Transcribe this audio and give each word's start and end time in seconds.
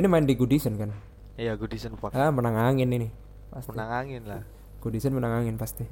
Ini 0.00 0.08
main 0.08 0.24
di 0.24 0.32
Goodison 0.32 0.80
kan? 0.80 0.96
Iya 1.36 1.60
Goodison 1.60 1.92
Park. 2.00 2.16
Ah, 2.16 2.32
menang 2.32 2.56
angin 2.56 2.88
ini. 2.88 3.12
Pasti. 3.52 3.68
Menang 3.76 3.90
angin 3.92 4.22
lah. 4.24 4.40
Goodison 4.80 5.12
menang 5.12 5.44
angin 5.44 5.60
pasti. 5.60 5.84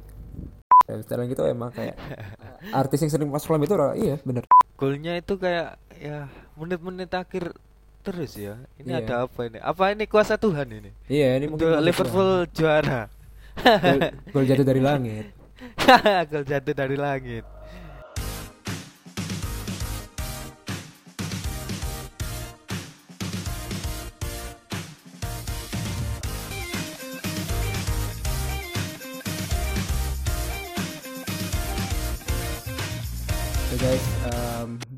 Style 0.89 1.29
gitu 1.29 1.45
emang 1.45 1.69
kayak 1.69 2.01
artis 2.81 3.05
yang 3.05 3.13
sering 3.13 3.29
masuk 3.29 3.53
klub 3.53 3.61
itu 3.69 3.77
iya 4.01 4.17
bener. 4.25 4.49
Golnya 4.81 5.21
itu 5.21 5.37
kayak 5.37 5.77
ya 6.01 6.33
menit-menit 6.57 7.13
akhir 7.13 7.53
terus 8.01 8.33
ya. 8.41 8.57
Ini 8.81 8.97
Iya. 8.97 9.05
ada 9.05 9.15
apa 9.29 9.41
ini? 9.45 9.61
Apa 9.61 9.93
ini 9.93 10.09
kuasa 10.09 10.41
Tuhan 10.41 10.65
ini? 10.73 10.89
Iya 11.13 11.37
ini 11.37 11.53
Untuk 11.53 11.69
mungkin 11.69 11.85
Liverpool 11.85 12.49
juara. 12.57 13.13
gol, 13.61 14.01
gol 14.33 14.45
jatuh 14.49 14.65
dari 14.65 14.81
langit. 14.81 15.27
Gol 16.33 16.45
jatuh 16.49 16.73
dari 16.73 16.97
langit. 16.97 17.45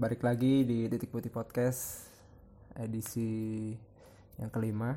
Balik 0.00 0.24
lagi 0.24 0.64
di 0.64 0.88
Titik 0.88 1.12
Putih 1.12 1.28
Podcast 1.28 2.08
edisi 2.72 3.68
yang 4.40 4.48
kelima. 4.48 4.96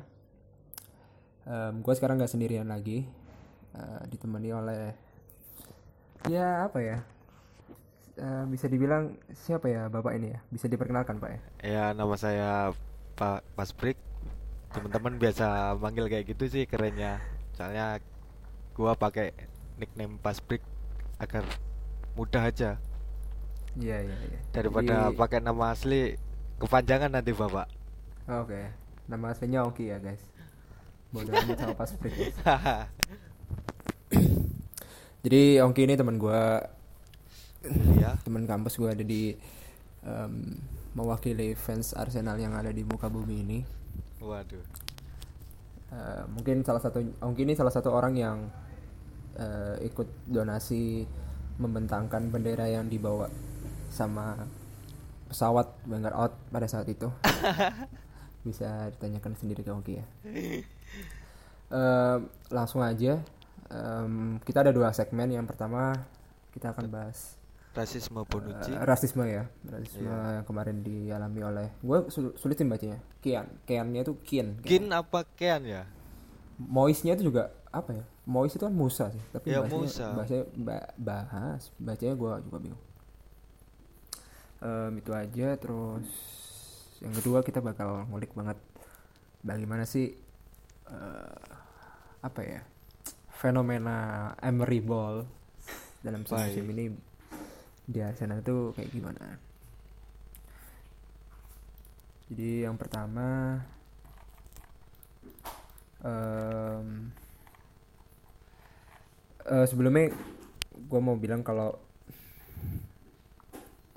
gue 1.76 1.92
sekarang 1.92 2.16
nggak 2.16 2.32
sendirian 2.32 2.64
lagi, 2.64 3.04
eh, 3.76 4.00
ditemani 4.08 4.48
oleh 4.56 4.96
ya 6.24 6.64
apa 6.64 6.80
ya? 6.80 6.98
Eh, 8.16 8.44
bisa 8.48 8.64
dibilang 8.64 9.20
siapa 9.36 9.68
ya 9.68 9.92
bapak 9.92 10.16
ini 10.16 10.32
ya? 10.32 10.40
Bisa 10.48 10.72
diperkenalkan 10.72 11.20
pak 11.20 11.36
ya? 11.36 11.40
Ya 11.60 11.84
nama 11.92 12.16
saya 12.16 12.72
Pak 13.12 13.44
Pasbrik. 13.60 14.00
Teman-teman 14.72 15.20
biasa 15.20 15.76
manggil 15.84 16.08
kayak 16.08 16.32
gitu 16.32 16.48
sih 16.48 16.64
kerennya. 16.64 17.20
Soalnya 17.52 18.00
gua 18.72 18.96
pakai 18.96 19.36
nickname 19.76 20.16
Pasbrik 20.16 20.64
agar 21.20 21.44
mudah 22.16 22.48
aja 22.48 22.80
Iya 23.74 24.06
iya 24.06 24.16
iya. 24.16 24.38
daripada 24.52 25.10
Jadi- 25.10 25.18
pakai 25.18 25.38
nama 25.40 25.70
asli 25.70 26.14
kepanjangan 26.56 27.10
nanti 27.10 27.34
Bapak. 27.34 27.66
Oke, 28.24 28.70
nama 29.06 29.30
aslinya 29.30 29.66
Oki 29.66 29.90
ya 29.90 29.98
guys. 29.98 30.22
Bodoh 31.10 31.34
amat 31.34 31.58
sama 31.58 31.74
pas 31.74 31.90
break. 31.94 32.34
Jadi 35.24 35.56
Ongki 35.58 35.88
ini 35.88 35.94
teman 35.96 36.20
gua 36.20 36.60
Iya. 37.64 38.20
teman 38.20 38.44
kampus 38.44 38.76
gue 38.76 38.92
ada 38.92 39.00
di 39.00 39.32
em, 40.04 40.34
mewakili 40.92 41.56
fans 41.56 41.96
Arsenal 41.96 42.36
yang 42.36 42.52
ada 42.52 42.68
di 42.68 42.84
muka 42.84 43.08
bumi 43.08 43.40
ini. 43.40 43.58
Waduh. 44.20 44.60
Eh, 45.88 46.22
mungkin 46.28 46.60
salah 46.60 46.84
satu 46.84 47.00
Ongki 47.24 47.48
ini 47.48 47.56
salah 47.56 47.72
satu 47.72 47.88
orang 47.88 48.14
yang 48.14 48.38
eh, 49.34 49.80
ikut 49.82 50.28
donasi 50.28 51.08
membentangkan 51.56 52.28
bendera 52.28 52.68
yang 52.68 52.86
dibawa 52.86 53.30
sama 53.94 54.42
pesawat 55.30 55.70
Wenger 55.86 56.10
Out 56.12 56.34
pada 56.50 56.66
saat 56.66 56.84
itu. 56.86 57.06
Bisa 58.46 58.90
ditanyakan 58.90 59.32
sendiri 59.34 59.62
ke 59.62 59.70
Ongki 59.70 59.94
ya. 59.94 60.04
Em, 61.70 62.18
langsung 62.50 62.82
aja. 62.82 63.22
Em, 63.66 64.12
kita 64.40 64.60
ada 64.60 64.70
dua 64.70 64.90
segmen. 64.90 65.30
Yang 65.30 65.46
pertama 65.48 65.94
kita 66.50 66.70
akan 66.70 66.86
bahas 66.86 67.38
Rasisme 67.72 68.22
Bonucci. 68.22 68.70
Eh, 68.70 68.78
rasisme 68.80 69.26
ya 69.26 69.50
rasisme 69.66 70.06
yang 70.06 70.46
kemarin 70.46 70.78
dialami 70.78 71.40
oleh 71.42 71.66
gue 71.82 72.06
sulit 72.38 72.54
sih 72.54 72.62
bacanya 72.62 73.02
kian 73.18 73.50
kiannya 73.66 74.06
itu 74.06 74.14
kian 74.22 74.62
Kin 74.62 74.86
apa 74.94 75.26
Kean 75.34 75.66
ya? 75.66 75.82
moisnya 76.54 77.18
itu 77.18 77.34
juga 77.34 77.50
apa 77.74 77.90
ya 77.90 78.06
mois 78.30 78.54
itu 78.54 78.62
kan 78.62 78.70
musa 78.70 79.10
sih 79.10 79.18
tapi 79.34 79.50
Ya, 79.50 79.58
bahasanya, 79.58 79.82
Musa. 79.82 80.06
bahasanya 80.14 80.44
ba- 80.54 80.94
bahas 80.94 81.74
bacanya 81.74 82.14
gue 82.14 82.30
juga 82.46 82.58
bingung 82.62 82.82
Em, 84.64 84.92
itu 84.96 85.12
aja. 85.12 85.48
Terus 85.60 86.08
yang 87.04 87.12
kedua 87.12 87.44
kita 87.44 87.60
bakal 87.60 88.08
ngulik 88.08 88.32
banget 88.32 88.56
bagaimana 89.44 89.84
sih 89.84 90.16
eh, 90.88 91.52
apa 92.24 92.40
ya 92.40 92.64
fenomena 93.28 94.32
Emery 94.40 94.80
Ball 94.80 95.20
dalam 96.00 96.24
musim 96.24 96.64
ini 96.72 96.88
di 97.84 98.00
Arsenal 98.00 98.40
itu 98.40 98.72
kayak 98.72 98.88
gimana. 98.88 99.36
Jadi 102.32 102.64
yang 102.64 102.80
pertama 102.80 103.60
em, 106.00 107.12
eh, 109.44 109.66
sebelumnya 109.68 110.08
gue 110.72 111.00
mau 111.04 111.20
bilang 111.20 111.44
kalau 111.44 111.76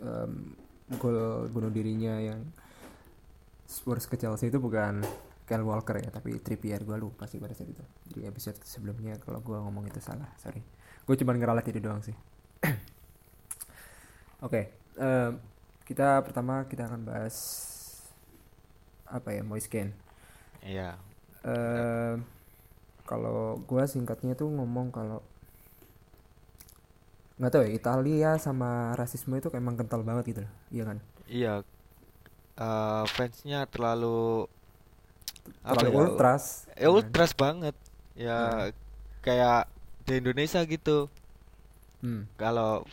em, 0.04 0.57
gol 0.96 1.52
bunuh 1.52 1.68
dirinya 1.68 2.16
yang 2.24 2.48
Spurs 3.68 4.08
ke 4.08 4.16
Chelsea 4.16 4.48
itu 4.48 4.64
bukan 4.64 5.04
Kyle 5.44 5.68
Walker 5.68 6.00
ya 6.00 6.08
tapi 6.08 6.40
Trippier. 6.40 6.88
Gue 6.88 6.96
lupa 6.96 7.28
sih 7.28 7.44
pada 7.44 7.52
saat 7.52 7.68
itu. 7.68 7.84
Di 8.08 8.24
episode 8.24 8.56
sebelumnya 8.64 9.20
kalau 9.20 9.44
gue 9.44 9.58
ngomong 9.60 9.92
itu 9.92 10.00
salah 10.00 10.32
sorry. 10.40 10.64
Gue 11.04 11.16
cuma 11.20 11.36
ngeralat 11.36 11.68
itu 11.68 11.84
doang 11.84 12.00
sih. 12.00 12.16
Oke 14.48 14.72
em, 14.98 15.40
kita 15.86 16.20
pertama 16.26 16.66
kita 16.68 16.90
akan 16.90 17.02
bahas 17.08 17.36
apa 19.08 19.32
ya 19.32 19.44
Moise 19.44 19.72
Kean. 19.72 19.96
Iya. 20.64 21.00
eh 21.48 22.16
kalau 23.08 23.64
gua 23.64 23.88
singkatnya 23.88 24.36
tuh 24.36 24.52
ngomong 24.52 24.92
kalau 24.92 25.24
nggak 27.38 27.52
tahu 27.54 27.62
ya 27.66 27.72
Italia 27.80 28.30
sama 28.42 28.70
rasisme 29.00 29.38
itu 29.38 29.50
emang 29.54 29.78
kental 29.80 30.02
banget 30.02 30.24
gitu 30.34 30.40
loh 30.46 30.54
iya 30.74 30.84
kan 30.90 30.98
Iya. 31.28 31.54
Eh, 32.58 33.04
fansnya 33.16 33.68
terlalu 33.68 34.48
apa 35.64 35.84
terlalu 35.84 35.92
ya? 35.92 35.98
ultras 36.04 36.44
Eh, 36.76 36.90
ultras 36.90 37.32
banget. 37.36 37.76
Ya 38.18 38.72
kayak 39.26 39.68
di 40.08 40.14
Indonesia 40.22 40.62
gitu. 40.66 41.12
hmm. 42.02 42.22
Kalau 42.40 42.86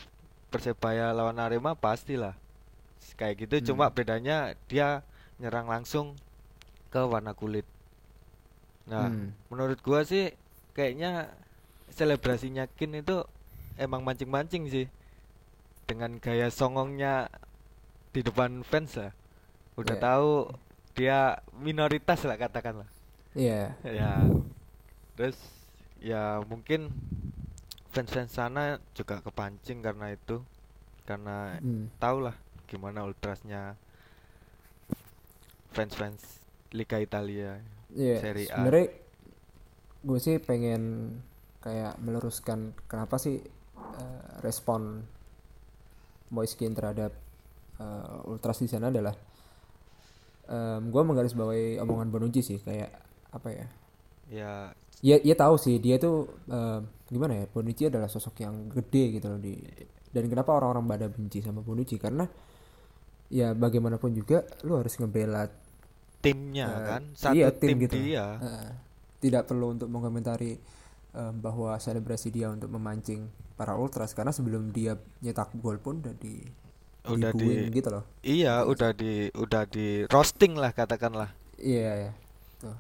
Persebaya 0.53 1.11
lawan 1.11 1.39
Arema 1.43 1.75
pastilah 1.75 2.35
kayak 3.19 3.35
gitu. 3.47 3.55
Hmm. 3.61 3.67
Cuma 3.73 3.87
bedanya 3.91 4.55
dia 4.71 5.03
nyerang 5.43 5.67
langsung 5.71 6.15
ke 6.93 7.01
warna 7.03 7.33
kulit. 7.35 7.67
Nah, 8.91 9.09
Hmm. 9.09 9.33
menurut 9.49 9.81
gua 9.81 10.05
sih 10.05 10.33
kayaknya 10.77 11.33
selebrasinya 11.91 12.67
Kin 12.77 12.93
itu 12.97 13.25
emang 13.77 14.03
mancing-mancing 14.03 14.69
sih. 14.69 14.87
Dengan 15.85 16.17
gaya 16.17 16.49
songongnya 16.49 17.29
di 18.11 18.25
depan 18.25 18.65
fans 18.65 18.97
lah. 18.97 19.13
Udah 19.75 19.97
Iya. 19.99 20.03
tahu 20.03 20.31
dia 20.95 21.19
minoritas 21.59 22.23
lah 22.23 22.39
katakanlah. 22.39 22.87
iya 23.35 23.75
Ya. 23.83 24.23
Terus 25.19 25.35
ya 25.99 26.39
mungkin 26.47 26.95
fans-fans 27.91 28.31
sana 28.31 28.79
juga 28.95 29.19
kepancing 29.19 29.83
karena 29.83 30.15
itu. 30.15 30.39
Karena 31.05 31.59
Hmm. 31.59 31.91
tau 31.99 32.23
lah 32.23 32.35
gimana 32.65 33.05
ultrasnya 33.05 33.77
fans-fans 35.75 36.41
Liga 36.71 36.99
Italia. 36.99 37.59
Iya, 37.91 38.17
Serie 38.19 38.47
A. 38.51 38.59
sebenarnya 38.59 38.87
gue 40.05 40.19
sih 40.19 40.37
pengen 40.39 40.83
kayak 41.63 41.97
meluruskan 41.99 42.75
kenapa 42.87 43.17
sih 43.17 43.41
eh, 43.77 44.41
respon 44.41 45.03
Moise 46.31 46.55
Kean 46.57 46.75
terhadap 46.75 47.13
eh, 47.79 48.29
ultras 48.31 48.59
di 48.59 48.69
sana 48.69 48.89
adalah 48.89 49.15
gue 50.85 51.03
menggarisbawahi 51.09 51.81
omongan 51.81 52.13
Bonucci 52.13 52.45
sih 52.45 52.61
kayak 52.61 52.93
apa 53.33 53.49
ya? 53.49 53.67
Ya. 54.29 54.53
Ya 55.05 55.17
ya 55.21 55.35
tahu 55.37 55.57
sih 55.57 55.81
dia 55.81 55.97
tuh 55.97 56.29
eh, 56.49 56.81
gimana 57.09 57.41
ya? 57.41 57.45
Bonucci 57.49 57.89
adalah 57.89 58.13
sosok 58.13 58.45
yang 58.45 58.69
gede 58.69 59.17
gitu 59.21 59.27
loh 59.33 59.41
di 59.41 59.57
dan 60.15 60.31
kenapa 60.31 60.55
orang-orang 60.55 60.85
pada 60.87 61.07
benci 61.11 61.41
sama 61.43 61.65
Bonucci? 61.65 61.97
Karena 61.99 62.29
ya 63.33 63.57
bagaimanapun 63.57 64.13
juga 64.15 64.45
lu 64.63 64.79
harus 64.79 64.95
ngebela 65.01 65.49
timnya 66.23 66.67
Eh, 66.71 66.87
kan? 66.87 67.03
satu 67.17 67.35
iya, 67.35 67.49
tim, 67.51 67.69
tim 67.75 67.79
gitu. 67.89 67.97
dia. 67.99 68.27
Eh, 68.39 68.69
tidak 69.25 69.49
perlu 69.49 69.75
untuk 69.75 69.89
mengomentari 69.89 70.57
eh, 71.15 71.33
bahwa 71.33 71.79
selebrasi 71.79 72.29
dia 72.29 72.51
untuk 72.51 72.69
memancing 72.69 73.27
para 73.55 73.79
ultras. 73.79 74.13
Karena 74.13 74.35
sebelum 74.35 74.75
dia 74.75 74.99
nyetak 75.23 75.55
gol 75.59 75.79
pun 75.79 76.03
udah 76.03 76.15
di 76.19 76.43
Udah 77.05 77.37
di 77.37 77.69
gitu 77.69 77.89
loh. 77.93 78.05
Iya, 78.25 78.65
udah 78.65 78.97
di 78.97 79.29
udah 79.37 79.69
di 79.69 80.09
roasting 80.09 80.57
lah 80.57 80.73
katakanlah. 80.73 81.31
iya 81.55 82.11
ya 82.11 82.13
tuh 82.59 82.75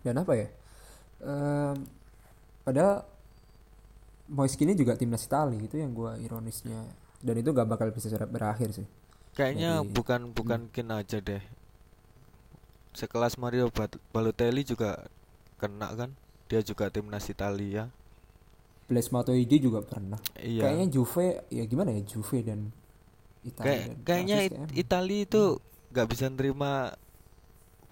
dan 0.00 0.16
apa 0.16 0.32
ya? 0.32 0.48
Em, 1.20 1.76
padahal 2.64 3.04
Moise 4.30 4.54
ini 4.62 4.78
juga 4.78 4.94
timnas 4.94 5.26
Itali. 5.26 5.58
Itu 5.58 5.76
yang 5.76 5.90
gua 5.90 6.14
ironisnya. 6.16 6.86
Dan 7.20 7.34
itu 7.36 7.50
gak 7.52 7.66
bakal 7.68 7.90
bisa 7.92 8.08
berakhir 8.30 8.70
sih. 8.72 8.86
Kayaknya 9.36 9.82
Jadi- 9.84 9.90
bukan 9.92 10.20
bukan 10.32 10.60
Kin 10.72 10.88
aja 10.88 11.18
deh. 11.20 11.42
sekelas 12.90 13.38
Mario 13.38 13.70
Balotelli 14.10 14.66
juga 14.66 15.06
kena 15.62 15.94
kan 15.94 16.10
dia 16.50 16.60
juga 16.66 16.90
timnas 16.90 17.30
Italia 17.30 17.86
Blaise 18.90 19.14
Matuidi 19.14 19.62
juga 19.62 19.86
pernah 19.86 20.18
iya 20.42 20.66
kayaknya 20.66 20.86
Juve 20.90 21.46
ya 21.48 21.64
gimana 21.70 21.94
ya 21.94 22.02
Juve 22.02 22.42
dan 22.42 22.74
Italia 23.46 23.70
kayak 23.70 23.86
dan 23.86 23.94
kayaknya 24.02 24.36
It- 24.42 24.52
kayaknya- 24.52 24.74
Itali 24.74 25.18
itu 25.24 25.42
nggak 25.94 26.08
bisa 26.10 26.26
nerima 26.26 26.72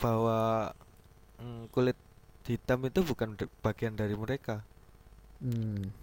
bahwa 0.03 0.75
mm, 1.39 1.71
kulit 1.71 1.99
hitam 2.49 2.83
itu 2.83 3.01
bukan 3.07 3.39
bagian 3.63 3.95
dari 3.95 4.19
mereka 4.19 4.67
Hmm. 5.39 5.95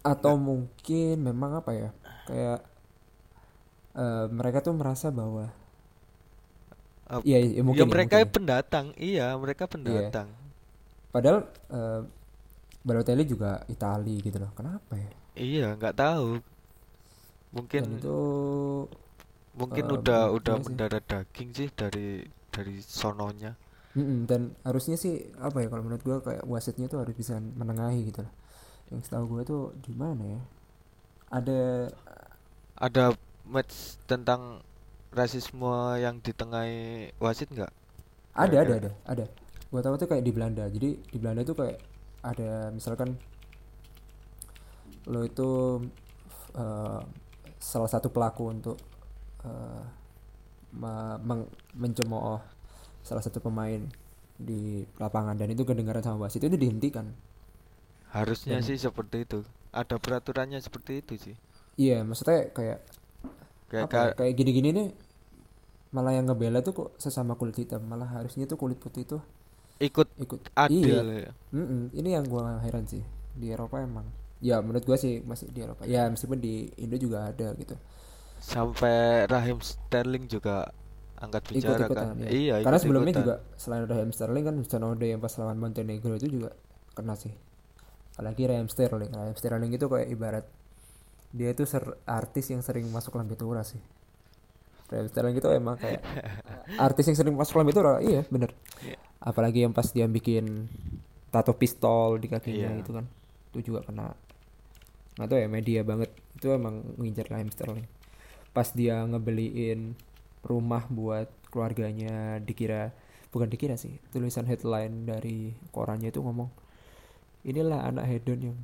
Atau 0.00 0.40
mungkin 0.40 1.20
memang 1.20 1.60
apa 1.60 1.76
ya? 1.76 1.90
Kayak 2.24 2.64
eh, 3.92 4.26
mereka 4.32 4.58
tuh 4.64 4.72
merasa 4.72 5.12
bahwa 5.12 5.52
Eh, 7.12 7.22
Iya, 7.26 7.36
iya, 7.44 7.60
mungkin 7.68 7.86
ya 7.86 7.86
ya, 7.90 7.94
mereka 7.94 8.16
mungkin 8.16 8.20
ya. 8.24 8.30
pendatang 8.34 8.86
iya 9.08 9.26
mereka 9.42 9.64
pendatang 9.72 10.28
padahal 11.14 11.38
eh, 11.70 12.00
Balotelli 12.86 13.24
juga 13.28 13.60
Itali 13.68 14.24
gitu 14.24 14.38
loh. 14.40 14.52
Kenapa 14.56 14.94
ya? 14.96 15.10
iya 15.46 15.66
nggak 15.76 15.94
tahu 16.00 16.28
Dan 17.74 17.88
mungkin 17.90 17.98
itu 17.98 18.14
mungkin 19.58 19.86
eh, 19.86 19.96
udah 19.96 20.22
iya 20.38 20.38
udah 20.38 20.56
sih. 20.68 20.78
mendarat 20.78 21.04
daging 21.10 21.50
sih 21.58 21.68
dari 21.80 22.26
dari 22.54 22.76
sononya 22.82 23.52
Mm-mm, 23.90 24.22
dan 24.30 24.54
harusnya 24.62 24.94
sih 24.94 25.34
apa 25.42 25.56
ya 25.62 25.68
kalau 25.70 25.82
menurut 25.82 26.02
gua 26.06 26.16
kayak 26.22 26.46
wasitnya 26.46 26.86
tuh 26.86 27.02
harus 27.02 27.10
bisa 27.18 27.42
menengahi 27.42 28.06
gitu 28.06 28.22
loh. 28.22 28.32
Yang 28.92 29.00
setahu 29.10 29.24
gua 29.32 29.42
tuh 29.46 29.62
di 29.84 29.92
mana 30.02 30.24
ya? 30.36 30.40
Ada 31.32 31.58
ada 32.80 33.14
match 33.46 33.98
tentang 34.10 34.62
rasisme 35.10 35.74
yang 35.98 36.18
ditengahi 36.18 37.10
wasit 37.18 37.50
nggak 37.50 37.72
ada 38.32 38.56
ada 38.62 38.72
ada 38.78 38.90
ada. 39.04 39.24
Gua 39.70 39.82
tahu 39.82 39.98
tuh 39.98 40.06
kayak 40.06 40.22
di 40.22 40.32
Belanda. 40.34 40.66
Jadi 40.66 40.98
di 40.98 41.18
Belanda 41.18 41.42
tuh 41.42 41.54
kayak 41.54 41.78
ada 42.22 42.70
misalkan 42.70 43.18
lo 45.06 45.24
itu 45.24 45.80
eh, 46.54 47.00
salah 47.58 47.90
satu 47.90 48.08
pelaku 48.08 48.44
untuk 48.50 48.76
meng- 51.20 51.50
mencemooh 51.74 52.38
salah 53.00 53.22
satu 53.24 53.40
pemain 53.40 53.80
di 54.36 54.84
lapangan 54.96 55.36
dan 55.36 55.50
itu 55.50 55.64
kedengaran 55.64 56.00
sama 56.00 56.28
wasit 56.28 56.44
itu 56.44 56.56
dihentikan. 56.56 57.12
harusnya 58.10 58.58
Dan- 58.58 58.66
sih 58.66 58.76
seperti 58.76 59.22
itu 59.22 59.46
ada 59.70 59.94
peraturannya 59.96 60.58
seperti 60.58 60.98
itu 60.98 61.14
sih 61.16 61.36
Iya, 61.78 62.02
maksudnya 62.04 62.50
kayak 62.52 62.82
kayak 63.70 63.86
apa 63.86 63.94
ya, 63.94 64.02
ka- 64.10 64.14
kayak 64.18 64.34
gini-gini 64.34 64.68
nih 64.74 64.88
malah 65.94 66.14
yang 66.14 66.26
ngebela 66.26 66.62
tuh 66.62 66.74
kok 66.74 66.88
sesama 66.98 67.34
kulit 67.38 67.56
hitam. 67.58 67.82
Malah 67.86 68.20
harusnya 68.20 68.46
tuh 68.50 68.58
kulit 68.58 68.78
putih 68.82 69.06
tuh 69.06 69.22
ikut 69.80 70.08
ikut 70.20 70.52
adil 70.52 71.00
iya. 71.08 71.30
ya. 71.30 71.32
Mm-mm, 71.56 71.88
ini 71.96 72.12
yang 72.12 72.28
gua 72.28 72.60
heran 72.60 72.84
sih. 72.84 73.00
Di 73.32 73.48
Eropa 73.48 73.80
emang. 73.80 74.04
Ya 74.44 74.60
menurut 74.60 74.84
gua 74.84 75.00
sih 75.00 75.24
masih 75.24 75.48
di 75.48 75.64
Eropa. 75.64 75.88
Ya 75.88 76.04
meskipun 76.12 76.36
di 76.36 76.68
Indo 76.76 77.00
juga 77.00 77.32
ada 77.32 77.56
gitu. 77.56 77.74
Sampai 78.40 79.24
Raheem 79.24 79.60
Sterling 79.64 80.28
juga 80.28 80.68
angkat 81.20 81.52
bicara 81.52 81.76
ikut-ikutan 81.76 82.06
kan 82.16 82.16
ya. 82.24 82.28
iya 82.32 82.54
karena 82.64 82.78
sebelumnya 82.80 83.12
ikut-ikutan. 83.12 83.44
juga 83.44 83.60
selain 83.60 83.84
Raheem 83.84 84.10
Sterling 84.16 84.44
kan 84.48 84.56
Sonode 84.64 85.04
yang 85.04 85.20
pas 85.20 85.36
lawan 85.36 85.60
Montenegro 85.60 86.16
itu 86.16 86.28
juga 86.32 86.56
kena 86.96 87.12
sih. 87.16 87.32
Apalagi 88.16 88.42
Raheem 88.48 88.68
Sterling. 88.68 89.12
Raheem 89.12 89.36
Sterling 89.36 89.72
itu 89.76 89.86
kayak 89.88 90.08
ibarat 90.08 90.44
dia 91.30 91.50
itu 91.50 91.62
ser- 91.64 91.98
artis 92.04 92.50
yang 92.50 92.60
sering 92.60 92.86
masuk 92.90 93.14
lambe 93.14 93.34
tura 93.34 93.62
sih. 93.62 93.78
Raheem 94.90 95.06
Sterling 95.06 95.38
itu 95.38 95.46
emang 95.54 95.78
kayak 95.78 96.02
artis 96.86 97.06
yang 97.06 97.14
sering 97.14 97.34
masuk 97.38 97.58
lambe 97.58 97.70
tura 97.70 98.02
iya 98.02 98.26
bener. 98.26 98.50
Iya. 98.82 98.98
apalagi 99.20 99.62
yang 99.62 99.70
pas 99.70 99.86
dia 99.92 100.08
bikin 100.08 100.66
tato 101.28 101.52
pistol 101.54 102.16
di 102.18 102.26
kakinya 102.26 102.74
Iya. 102.74 102.82
itu 102.82 102.90
kan 102.90 103.06
itu 103.54 103.70
juga 103.70 103.86
kena. 103.86 104.16
Nggak 105.14 105.28
tahu 105.28 105.38
ya 105.38 105.48
media 105.48 105.80
banget. 105.82 106.10
Itu 106.34 106.50
emang 106.50 106.82
ngincar 106.98 107.30
Raheem 107.30 107.50
Sterling 107.50 107.86
pas 108.50 108.66
dia 108.74 108.98
ngebeliin 109.06 109.94
rumah 110.42 110.82
buat 110.90 111.30
keluarganya 111.54 112.42
dikira 112.42 112.90
bukan 113.30 113.46
dikira 113.46 113.78
sih 113.78 113.94
tulisan 114.10 114.42
headline 114.42 115.06
dari 115.06 115.54
korannya 115.70 116.10
itu 116.10 116.18
ngomong 116.18 116.50
inilah 117.46 117.86
anak 117.86 118.10
hedon 118.10 118.50
yang 118.50 118.58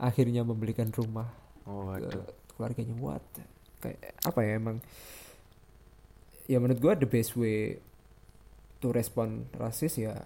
akhirnya 0.00 0.40
membelikan 0.40 0.88
rumah 0.88 1.28
oh, 1.68 1.92
ke 1.94 2.18
keluarganya. 2.56 2.94
What? 2.96 3.22
Kayak 3.78 4.16
apa 4.24 4.40
ya 4.42 4.52
emang. 4.56 4.80
Ya 6.48 6.56
menurut 6.58 6.80
gua 6.80 6.96
the 6.96 7.04
best 7.04 7.36
way 7.36 7.76
to 8.80 8.88
respond 8.90 9.44
rasis 9.54 10.00
ya 10.00 10.16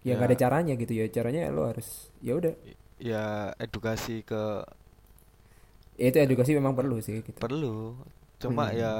ya 0.00 0.16
nggak 0.16 0.26
Ya. 0.26 0.30
ada 0.32 0.40
caranya 0.40 0.72
gitu 0.74 0.92
ya. 0.96 1.04
Caranya 1.06 1.52
lo 1.52 1.68
harus 1.68 2.08
ya 2.18 2.34
udah. 2.34 2.56
Ya 2.96 3.52
edukasi 3.60 4.24
ke 4.24 4.64
ya 5.94 6.08
itu 6.08 6.18
edukasi 6.18 6.56
memang 6.56 6.72
perlu 6.72 6.98
sih 6.98 7.20
gitu. 7.20 7.36
Perlu. 7.36 7.94
Cuma 8.40 8.72
Hmm. 8.72 8.76
ya 8.76 8.92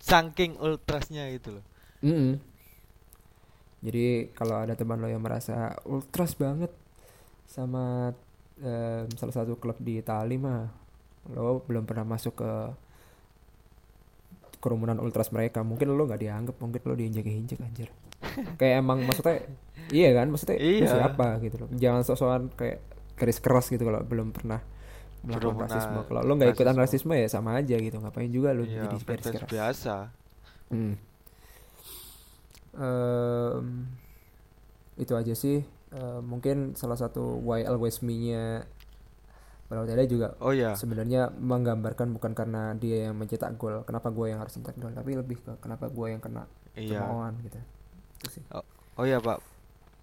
saking 0.00 0.60
ultrasnya 0.60 1.32
gitu 1.32 1.60
loh. 1.60 1.64
Mm-mm. 2.04 2.36
Jadi 3.84 4.32
kalau 4.32 4.60
ada 4.60 4.76
teman 4.76 4.96
lo 4.96 5.08
yang 5.08 5.20
merasa 5.20 5.76
ultras 5.84 6.36
banget 6.36 6.72
sama 7.44 8.12
em, 8.56 9.08
salah 9.14 9.34
satu 9.34 9.56
klub 9.56 9.78
di 9.78 9.98
Itali 9.98 10.36
mah, 10.36 10.68
lo 11.30 11.62
belum 11.62 11.82
pernah 11.84 12.04
masuk 12.04 12.36
ke 12.36 12.50
kerumunan 14.58 14.96
ultras 14.96 15.28
mereka. 15.28 15.60
Mungkin 15.60 15.90
lo 15.90 16.04
nggak 16.04 16.20
dianggap, 16.20 16.56
mungkin 16.56 16.80
lo 16.84 16.94
diinjek-injek 16.94 17.58
anjir. 17.60 17.88
kayak 18.60 18.80
emang 18.80 19.04
maksudnya, 19.04 19.44
iya 19.90 20.10
kan? 20.12 20.32
Maksudnya 20.32 20.56
Iya. 20.56 20.86
siapa 20.88 21.36
gitu 21.40 21.56
loh. 21.60 21.68
Jangan 21.74 22.00
sok-sokan 22.02 22.42
kayak 22.54 22.78
garis 23.14 23.38
keras 23.38 23.68
gitu 23.68 23.84
kalau 23.84 24.00
belum 24.02 24.32
pernah 24.32 24.58
melakukan 25.24 25.68
rasisme. 25.68 26.00
Kalau 26.04 26.20
lo 26.20 26.32
nggak 26.34 26.52
ikutan 26.52 26.76
rasisme. 26.76 27.14
ya 27.14 27.28
sama 27.28 27.56
aja 27.56 27.76
gitu. 27.76 27.96
Ngapain 27.96 28.28
juga 28.28 28.52
lo 28.52 28.64
Iya, 28.64 28.88
jadi 28.88 28.96
garis 29.04 29.24
fans 29.24 29.34
keras. 29.36 29.50
biasa 29.50 29.96
Hmm. 30.72 30.96
Em, 32.74 33.86
itu 34.96 35.12
aja 35.14 35.34
sih. 35.34 35.62
Eh, 35.94 36.20
mungkin 36.26 36.74
salah 36.74 36.98
satu 36.98 37.38
why 37.46 37.62
always 37.62 38.02
me-nya 38.02 38.66
Balotelli 39.64 40.04
juga 40.04 40.36
oh 40.44 40.52
ya 40.52 40.76
sebenarnya 40.76 41.32
menggambarkan 41.40 42.12
bukan 42.12 42.36
karena 42.36 42.76
dia 42.76 43.08
yang 43.08 43.16
mencetak 43.16 43.56
gol, 43.56 43.80
kenapa 43.88 44.12
gue 44.12 44.26
yang 44.28 44.38
harus 44.42 44.52
mencetak 44.60 44.76
gol, 44.76 44.92
tapi 44.92 45.16
lebih 45.16 45.40
ke 45.40 45.52
kenapa 45.64 45.88
gue 45.88 46.06
yang 46.12 46.20
kena 46.20 46.44
iya 46.76 47.00
cemoohan 47.00 47.32
gitu. 47.46 47.58
Itu 48.20 48.26
sih. 48.28 48.42
oh 49.00 49.04
ya 49.08 49.18
pak 49.18 49.40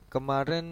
kemarin 0.10 0.66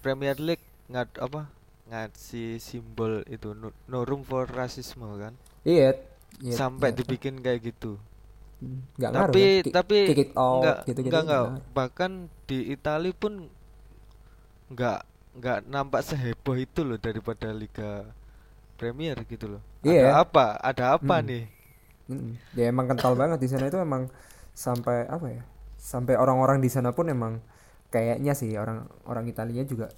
Premier 0.00 0.38
League 0.40 0.64
ngat 0.88 1.20
apa 1.20 1.52
ngasih 1.88 2.56
simbol 2.60 3.24
itu 3.28 3.52
no, 3.52 3.70
no 3.88 4.04
room 4.08 4.24
for 4.24 4.48
racism 4.48 5.04
kan 5.16 5.34
Iya. 5.68 6.00
iya, 6.40 6.54
sampai 6.56 6.90
iya. 6.90 6.96
dibikin 6.96 7.44
kayak 7.44 7.60
gitu 7.74 8.00
nggak 8.98 9.10
ngaruh 9.14 9.24
tapi 9.30 9.44
kan? 9.44 9.62
Ki- 9.62 9.72
tapi 9.72 9.98
kick 10.10 10.20
it 10.26 10.30
out, 10.34 10.58
enggak 10.64 10.76
gitu-gitu 10.88 11.12
enggak 11.12 11.22
nggak 11.28 11.42
enggak 11.44 11.54
ngaruh. 11.54 11.74
bahkan 11.76 12.10
di 12.48 12.58
Itali 12.74 13.10
pun 13.14 13.32
enggak 14.72 14.98
enggak 15.36 15.58
nampak 15.68 16.00
seheboh 16.04 16.56
itu 16.58 16.80
loh 16.88 16.98
daripada 17.00 17.48
Liga 17.52 18.04
Premier 18.78 19.16
gitu 19.26 19.46
loh 19.58 19.62
Iya. 19.86 20.02
ada 20.02 20.22
apa 20.24 20.46
ada 20.60 20.84
apa 20.96 21.16
Hmm. 21.20 21.26
nih 21.28 21.44
Mm-mm. 22.08 22.32
Dia 22.56 22.72
emang 22.72 22.88
kental 22.88 23.12
banget 23.20 23.36
di 23.36 23.48
sana 23.52 23.68
itu 23.68 23.76
emang 23.76 24.08
sampai 24.56 25.04
apa 25.06 25.28
ya? 25.28 25.42
Sampai 25.76 26.16
orang-orang 26.16 26.58
di 26.64 26.70
sana 26.72 26.90
pun 26.96 27.06
emang 27.12 27.36
kayaknya 27.92 28.32
sih 28.32 28.56
orang 28.56 28.88
orang 29.04 29.28
Italia 29.28 29.62
juga 29.68 29.92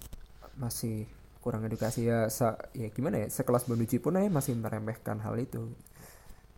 masih 0.58 1.06
kurang 1.40 1.62
edukasi 1.64 2.10
ya 2.10 2.26
sa- 2.28 2.58
ya 2.74 2.90
gimana 2.90 3.22
ya 3.24 3.26
sekelas 3.30 3.64
Bonucci 3.64 3.96
pun 4.02 4.18
aja 4.18 4.26
masih 4.28 4.58
meremehkan 4.58 5.22
hal 5.22 5.38
itu. 5.38 5.70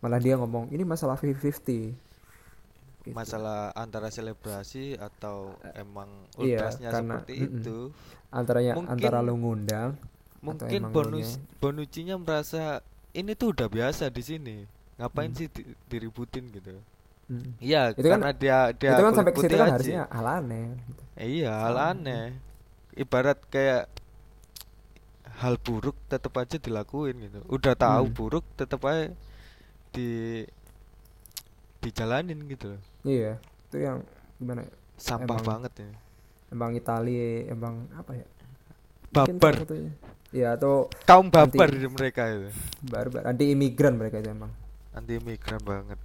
Malah 0.01 0.19
dia 0.19 0.35
ngomong 0.35 0.73
ini 0.75 0.83
masalah 0.83 1.15
50-50. 1.15 1.95
Gitu. 3.03 3.11
masalah 3.11 3.71
antara 3.73 4.07
selebrasi 4.07 4.95
atau 4.95 5.51
emang 5.73 6.07
iya, 6.37 6.63
ultrasnya 6.63 6.87
karena- 6.89 7.19
seperti 7.19 7.33
mm-mm. 7.35 7.55
itu 7.59 7.77
Antaranya 8.29 8.73
mungkin- 8.73 8.93
antara 8.95 9.17
lu 9.19 9.35
ngundang 9.35 9.89
mungkin 10.39 10.81
bonus 10.87 11.35
Bonucci-nya 11.57 12.15
merasa 12.15 12.79
ini 13.11 13.31
tuh 13.33 13.51
udah 13.51 13.67
biasa 13.67 14.07
di 14.07 14.19
sini 14.19 14.55
ngapain 14.95 15.29
Hmm. 15.29 15.35
sih 15.35 15.47
di- 15.47 15.67
diributin 15.85 16.47
gitu 16.49 16.79
mm, 17.27 17.59
iya 17.59 17.91
Itu 17.91 18.03
kan- 18.05 18.19
karena 18.19 18.31
dia 18.31 18.57
dia 18.71 18.91
itu 18.93 19.03
kan 19.03 19.13
sampai 19.13 19.31
ke 19.31 19.39
situ 19.41 19.51
kan 19.53 19.59
aja. 19.61 19.73
harusnya 19.73 20.03
hal 20.07 20.27
aneh. 20.33 20.67
gitu. 20.79 21.01
Iya 21.13 21.51
hal 21.59 21.75
aneh 21.77 22.25
ibarat 22.93 23.39
kayak 23.47 23.91
hal 25.35 25.57
buruk 25.57 25.99
tetap 26.07 26.31
aja 26.35 26.55
dilakuin 26.55 27.19
gitu 27.19 27.39
udah 27.49 27.73
tahu 27.73 28.05
Hmm. 28.05 28.15
buruk 28.15 28.45
tetap 28.55 28.79
aja 28.85 29.11
di 29.91 30.43
dijalanin 31.79 32.39
gitu 32.47 32.71
loh 32.71 32.81
Iya, 33.03 33.35
itu 33.67 33.77
yang 33.77 33.99
gimana 34.37 34.63
ya? 34.63 34.71
sampah 34.95 35.35
Emang- 35.35 35.47
banget 35.47 35.73
ya 35.77 35.89
Emang 36.49 36.71
Italia 36.73 37.49
emang 37.49 37.89
apa 37.91 38.13
ya? 38.13 38.27
Satunya. 39.13 39.93
Ya 40.29 40.53
atau 40.53 40.89
kaum 41.03 41.29
babar 41.29 41.69
di 41.69 41.85
mereka 41.85 42.25
itu 42.25 42.49
barbar 42.81 43.27
anti 43.27 43.53
imigran 43.53 43.93
mereka 43.93 44.17
itu 44.17 44.29
emang 44.29 44.49
anti 44.89 45.17
migran 45.17 45.61
banget 45.61 46.01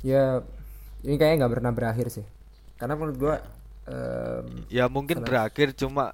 ya 0.00 0.44
ini 1.00 1.16
kayaknya 1.16 1.36
nggak 1.40 1.52
pernah 1.56 1.72
berakhir 1.72 2.12
sih 2.12 2.26
karena 2.76 2.92
menurut 2.94 3.16
gua 3.16 3.36
em, 3.88 4.44
Ya 4.68 4.84
mungkin 4.86 5.20
Salah. 5.20 5.28
berakhir 5.48 5.72
cuma 5.72 6.12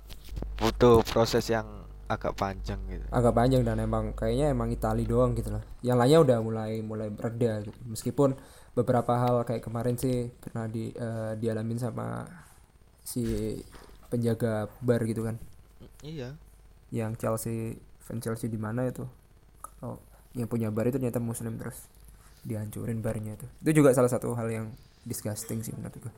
butuh 0.54 1.02
proses 1.02 1.42
yang 1.46 1.66
agak 2.10 2.34
panjang 2.34 2.80
gitu. 2.90 3.06
agak 3.14 3.32
panjang 3.38 3.62
dan 3.62 3.78
emang 3.78 4.10
kayaknya 4.18 4.50
emang 4.50 4.74
Itali 4.74 5.06
doang 5.06 5.38
gitu 5.38 5.54
loh 5.54 5.62
yang 5.86 5.94
lainnya 5.94 6.20
udah 6.26 6.38
mulai 6.42 6.82
mulai 6.82 7.08
mereda 7.08 7.62
gitu. 7.62 7.78
Meskipun 7.86 8.34
beberapa 8.74 9.14
hal 9.14 9.46
kayak 9.46 9.62
kemarin 9.62 9.94
sih 9.94 10.28
pernah 10.42 10.66
di 10.66 10.90
eh, 10.90 11.32
dialamin 11.38 11.78
sama 11.78 12.26
si 13.06 13.54
penjaga 14.10 14.66
bar 14.82 15.06
gitu 15.06 15.22
kan. 15.22 15.38
Iya. 16.02 16.34
yang 16.90 17.14
Chelsea 17.14 17.78
fan 18.02 18.18
Chelsea 18.18 18.50
di 18.50 18.58
mana 18.58 18.90
itu? 18.90 19.06
Kalau 19.62 20.02
yang 20.34 20.50
punya 20.50 20.74
bar 20.74 20.90
itu 20.90 20.98
ternyata 20.98 21.22
muslim 21.22 21.54
terus 21.54 21.86
dihancurin 22.42 22.98
barnya 22.98 23.38
itu. 23.38 23.46
Itu 23.62 23.70
juga 23.84 23.94
salah 23.94 24.10
satu 24.10 24.34
hal 24.34 24.50
yang 24.50 24.66
disgusting 25.06 25.62
sih 25.62 25.72
menurut 25.78 25.96
gue 25.96 26.14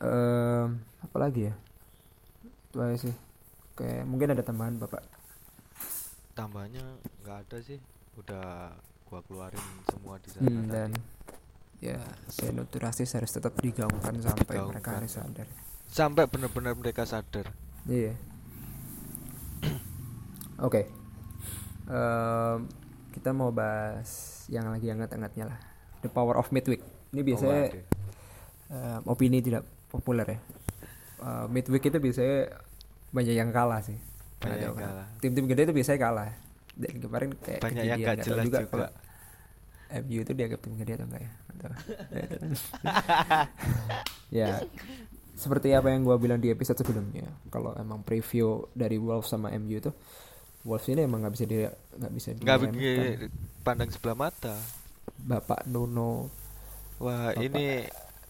Em, 0.00 0.80
apa 1.04 1.16
lagi 1.20 1.48
ya? 1.48 1.54
Itu 2.72 2.76
aja 2.80 2.96
sih 2.96 3.29
kayak 3.80 4.04
mungkin 4.04 4.28
ada 4.30 4.42
tambahan 4.42 4.76
bapak 4.76 5.00
Tambahnya 6.30 6.84
nggak 7.20 7.36
ada 7.42 7.58
sih. 7.60 7.80
Udah 8.14 8.76
gua 9.04 9.20
keluarin 9.22 9.60
semua 9.86 10.16
di 10.16 10.28
sana 10.28 10.44
Hmm, 10.44 10.56
tadi. 10.62 10.70
dan 10.70 10.90
ya 11.80 11.96
xenotu 12.28 12.76
rasis 12.76 13.08
harus 13.10 13.28
tetap 13.30 13.56
digaungkan 13.56 14.20
sampai 14.20 14.44
Digaungkan. 14.46 14.68
mereka 14.70 14.90
harus 14.94 15.12
sadar 15.12 15.48
Sampai 15.86 16.24
benar-benar 16.26 16.76
mereka 16.76 17.02
sadar. 17.02 17.50
Iya. 17.84 18.14
Oke. 20.60 20.86
Em, 21.88 22.58
kita 23.10 23.32
mau 23.32 23.50
bahas 23.50 24.08
yang 24.46 24.68
lagi 24.68 24.86
hangat-hangatnya 24.86 25.50
lah. 25.50 25.58
The 26.00 26.08
Power 26.08 26.36
of 26.36 26.52
Midweek. 26.52 26.84
Ini 27.10 27.20
biasanya 27.20 27.60
waduh. 27.66 27.84
em, 28.70 29.00
opini 29.04 29.40
tidak 29.40 29.64
populer 29.88 30.26
ya. 30.28 30.38
Eh, 31.20 31.46
midweek 31.50 31.84
itu 31.84 31.98
biasanya 31.98 32.54
banyak 33.10 33.34
yang 33.34 33.50
kalah 33.50 33.82
sih. 33.82 33.98
Banyak 34.38 34.58
yang 34.62 34.74
kalah. 34.74 35.06
Tim-tim 35.18 35.44
gede 35.46 35.62
itu 35.68 35.74
biasanya 35.74 36.00
kalah. 36.00 36.30
Dan 36.74 36.94
kemarin 36.96 37.30
kayak 37.36 37.60
Banyak 37.60 37.84
yang 37.84 37.98
kejadian, 37.98 38.06
nggak 38.06 38.16
tahu 38.16 38.28
jelas 38.30 38.44
juga. 38.46 38.60
kalau 38.70 38.88
MU 39.90 40.18
itu 40.22 40.32
dianggap 40.32 40.60
tim 40.62 40.74
gede 40.78 40.92
atau 40.94 41.06
enggak 41.06 41.22
ya? 41.22 41.32
Ya, 44.30 44.62
seperti 45.34 45.74
apa 45.74 45.90
yang 45.90 46.06
gua 46.06 46.14
bilang 46.14 46.38
di 46.38 46.48
episode 46.48 46.78
sebelumnya, 46.78 47.26
kalau 47.50 47.74
emang 47.74 48.06
preview 48.06 48.70
dari 48.72 48.96
Wolves 48.96 49.26
sama 49.26 49.50
MU 49.58 49.74
itu, 49.74 49.90
Wolves 50.62 50.86
ini 50.86 51.02
emang 51.02 51.26
nggak 51.26 51.34
bisa 51.34 51.44
di 51.44 51.58
nggak 51.66 52.12
bisa 52.14 52.28
Nggak 52.38 52.58
pandang 53.60 53.90
sebelah 53.90 54.14
mata. 54.14 54.54
Bapak 55.20 55.66
Nuno, 55.66 56.30
Wah, 57.02 57.34
Bapak. 57.34 57.42
ini 57.42 57.84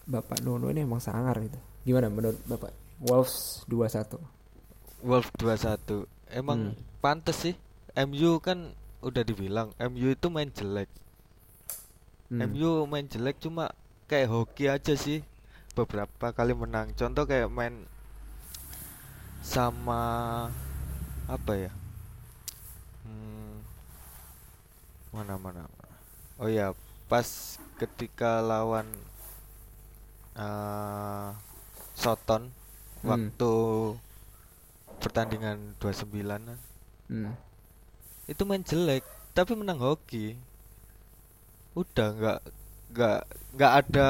Bapak 0.09 0.39
Nuno 0.43 0.73
ini 0.73 0.83
emang 0.83 0.99
sangar 0.99 1.37
gitu. 1.39 1.61
Gimana 1.85 2.09
menurut 2.09 2.41
Bapak? 2.49 2.73
Wolves 2.99 3.63
2-1. 3.69 4.40
Wolf 5.03 5.33
21. 5.37 6.07
Emang 6.31 6.73
Hmm. 6.73 6.79
pantes 7.01 7.37
sih. 7.37 7.55
MU 7.97 8.39
kan 8.39 8.73
udah 9.03 9.23
dibilang 9.25 9.73
MU 9.81 10.13
itu 10.13 10.27
main 10.31 10.53
jelek. 10.53 10.89
Hmm. 12.31 12.55
MU 12.55 12.85
main 12.87 13.09
jelek 13.09 13.41
cuma 13.43 13.73
kayak 14.07 14.31
hoki 14.31 14.71
aja 14.71 14.95
sih. 14.95 15.25
Beberapa 15.75 16.31
kali 16.31 16.53
menang. 16.55 16.93
Contoh 16.95 17.25
kayak 17.25 17.49
main 17.51 17.87
sama 19.41 20.01
apa 21.27 21.53
ya? 21.57 21.73
Hmm, 23.03 23.65
mana 25.11 25.35
mana. 25.41 25.65
Oh 26.37 26.49
ya, 26.49 26.77
pas 27.09 27.57
ketika 27.81 28.45
lawan 28.45 28.87
eh 30.37 31.29
Soton 31.97 32.49
Hmm. 33.01 33.09
waktu 33.09 33.53
pertandingan 35.01 35.75
29 35.81 36.07
-an. 36.23 36.59
Hmm. 37.09 37.33
itu 38.29 38.43
main 38.45 38.63
jelek 38.63 39.03
tapi 39.33 39.57
menang 39.57 39.81
hoki 39.81 40.39
udah 41.75 42.09
nggak 42.13 42.39
nggak 42.91 43.21
nggak 43.57 43.73
ada 43.83 44.09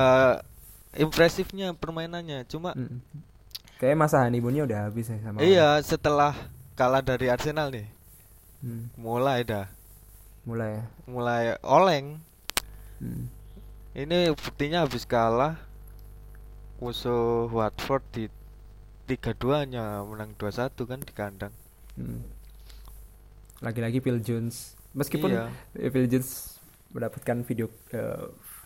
impresifnya 0.93 1.73
permainannya 1.73 2.45
cuma 2.45 2.75
Hmm. 2.75 3.01
Kayak 3.81 3.97
masa 3.97 4.29
honeymoonnya 4.29 4.69
udah 4.69 4.79
habis 4.91 5.09
ya 5.09 5.17
sama 5.25 5.41
iya 5.41 5.81
setelah 5.81 6.37
kalah 6.75 7.01
dari 7.01 7.33
Arsenal 7.33 7.73
nih 7.73 7.89
Hmm. 8.61 8.93
mulai 8.95 9.41
dah 9.41 9.71
Mulai 10.41 10.81
mulai 11.05 11.57
oleng 11.61 12.21
Hmm. 13.01 13.29
ini 13.93 14.29
buktinya 14.35 14.85
habis 14.85 15.05
kalah 15.05 15.57
musuh 16.77 17.49
Watford 17.49 18.05
di 18.13 18.25
3-2 19.11 19.35
nya 19.67 19.85
menang 20.01 20.33
2-1 20.37 20.71
kan 20.81 21.01
di 21.01 21.13
kandang 21.13 21.55
Hmm. 21.93 22.23
Lagi-lagi 23.61 23.99
Phil 23.99 24.23
Jones. 24.23 24.73
Meskipun 24.93 25.29
Iya. 25.29 25.51
Phil 25.75 26.07
Jones 26.07 26.57
mendapatkan 26.91 27.43
video 27.43 27.67
eh, 27.91 28.25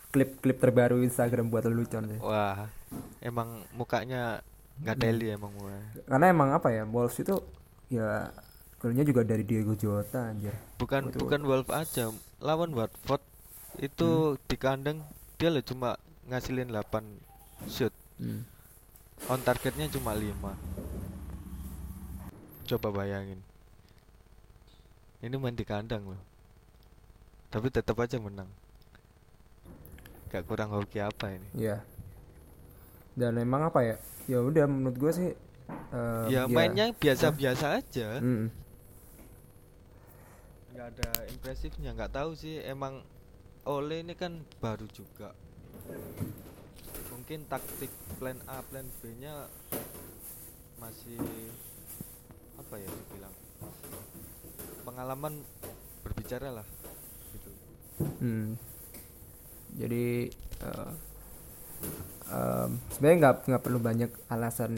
klip-klip 0.09 0.55
terbaru 0.55 1.01
Instagram 1.01 1.49
buat 1.49 1.65
lelucon 1.65 2.07
sih. 2.07 2.19
wah 2.19 2.69
emang 3.19 3.65
mukanya 3.73 4.39
nggak 4.77 4.95
Hmm. 4.95 5.03
teli 5.03 5.27
emang 5.29 5.51
mukanya. 5.51 5.83
Karena 6.05 6.25
emang 6.27 6.49
apa 6.51 6.69
ya, 6.69 6.85
Wolves 6.85 7.17
itu 7.17 7.35
ya 7.87 8.29
golnya 8.77 9.03
juga 9.03 9.21
dari 9.21 9.41
Diego 9.41 9.73
Jota 9.73 10.29
anjir. 10.29 10.53
bukan 10.77 11.09
Betul. 11.09 11.19
bukan 11.21 11.41
Wolf 11.43 11.69
aja 11.69 12.13
lawan 12.39 12.71
Watford 12.71 13.23
itu 13.77 14.09
di 14.41 14.55
kandang 14.55 15.01
dia 15.35 15.49
loh 15.49 15.59
cuma 15.59 15.97
ngasilin 16.25 16.69
8 16.69 17.03
shoot 17.67 17.91
Hmm. 18.15 18.47
On 19.31 19.41
targetnya 19.41 19.89
cuma 19.89 20.13
5 20.13 20.75
coba 22.65 22.89
bayangin. 22.89 23.39
Ini 25.21 25.37
main 25.37 25.53
di 25.53 25.65
kandang 25.65 26.05
loh. 26.05 26.21
Tapi 27.53 27.69
tetap 27.69 27.95
aja 28.01 28.17
menang. 28.17 28.49
Gak 30.33 30.43
kurang 30.49 30.73
hoki 30.73 30.99
apa 30.99 31.31
ini? 31.31 31.47
Iya. 31.55 31.85
Dan 33.15 33.39
emang 33.39 33.69
apa 33.69 33.85
ya? 33.85 33.95
Ya 34.25 34.41
udah 34.41 34.65
menurut 34.65 34.97
gue 34.97 35.11
sih 35.13 35.29
eh, 35.69 36.25
ya 36.33 36.49
mainnya 36.49 36.91
biasa-biasa 36.97 37.79
aja. 37.79 38.19
Mm-mm. 38.19 38.49
nggak 40.75 40.91
ada 40.91 41.09
impresifnya 41.31 41.95
nggak 41.95 42.11
tahu 42.11 42.35
sih. 42.35 42.59
Emang 42.65 43.05
Ole 43.65 44.03
ini 44.03 44.13
kan 44.17 44.43
baru 44.59 44.85
juga 44.91 45.31
mungkin 47.25 47.49
taktik 47.49 47.89
plan 48.21 48.37
A 48.45 48.61
plan 48.69 48.85
B 49.01 49.09
nya 49.17 49.49
masih 50.77 51.17
apa 52.53 52.77
ya 52.77 52.85
dibilang 52.85 53.33
pengalaman 54.85 55.41
berbicara 56.05 56.53
lah 56.53 56.67
gitu 57.33 57.49
Hmm. 58.21 58.53
Jadi 59.73 60.29
eh, 60.61 60.91
em, 62.29 62.69
sebenarnya 62.93 63.17
nggak 63.17 63.35
nggak 63.49 63.63
perlu 63.65 63.79
banyak 63.81 64.11
alasan 64.29 64.77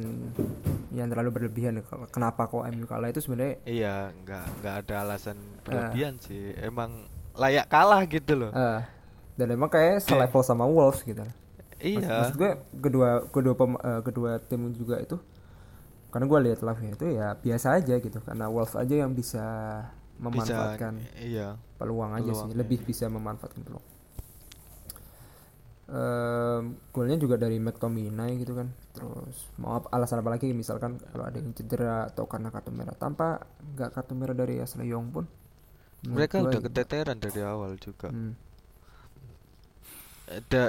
yang 0.96 1.12
terlalu 1.12 1.36
berlebihan 1.36 1.84
kenapa 2.16 2.48
kok 2.48 2.63
MU 2.63 2.88
kalah 2.88 3.12
itu 3.12 3.20
sebenarnya 3.27 3.60
iya 3.68 4.16
nggak 4.24 4.63
nggak 4.63 4.75
ada 4.88 4.96
alasan 5.04 5.36
berlebihan 5.68 6.16
sih 6.24 6.56
emang 6.63 7.12
layak 7.36 7.68
kalah 7.68 8.08
gitu 8.08 8.39
loh 8.39 8.56
eh, 8.56 8.88
dan 9.36 9.48
emang 9.51 9.68
kayak 9.68 10.00
selevel 10.00 10.48
sama 10.48 10.63
Wolves 10.63 11.04
gitu. 11.04 11.27
Iya. 11.77 12.15
Maksud 12.25 12.36
gue 12.41 12.51
kedua 12.81 13.10
kedua 13.29 13.53
pem- 13.53 13.81
eh, 13.81 14.01
kedua 14.01 14.31
tim 14.41 14.62
juga 14.74 14.98
itu 14.98 15.17
karena 16.12 16.25
gue 16.25 16.39
lihat 16.50 16.60
live 16.65 16.81
itu 16.96 17.05
ya 17.19 17.36
biasa 17.38 17.67
aja 17.77 17.93
gitu 18.00 18.19
karena 18.24 18.46
Wolves 18.50 18.74
aja 18.79 18.96
yang 19.05 19.12
bisa 19.13 19.46
bisa 20.17 20.24
memanfaatkan 20.24 20.93
iya. 21.22 21.60
peluang 21.77 22.12
aja 22.17 22.31
sih 22.34 22.50
Peluang, 22.50 22.57
lebih 22.57 22.79
iya. 22.81 22.88
bisa 22.89 23.05
memanfaatkan 23.12 23.62
peluang. 23.62 23.86
Em, 25.88 26.75
golnya 26.91 27.15
juga 27.15 27.39
dari 27.39 27.63
McTominay 27.63 28.36
gitu 28.43 28.51
kan 28.60 28.67
terus 28.91 29.48
mau 29.55 29.79
ap- 29.79 29.88
alasan 29.96 30.19
apa 30.19 30.36
lagi? 30.36 30.51
Misalkan 30.51 31.00
kalau 31.00 31.24
ada 31.29 31.38
yang 31.39 31.55
cedera 31.55 32.12
atau 32.12 32.27
karena 32.27 32.51
kartu 32.51 32.72
merah 32.75 32.91
tanpa 32.98 33.48
nggak 33.75 33.89
kartu 33.96 34.13
merah 34.19 34.36
dari 34.36 34.60
Ashley 34.60 34.91
Young 34.91 35.15
pun. 35.15 35.25
Mereka 36.03 36.43
udah 36.43 36.60
ya- 36.60 36.65
keteteran 36.67 37.17
dari 37.24 37.39
awal 37.39 37.79
juga. 37.79 38.12
Hmm, 38.12 38.36
ada 40.27 40.63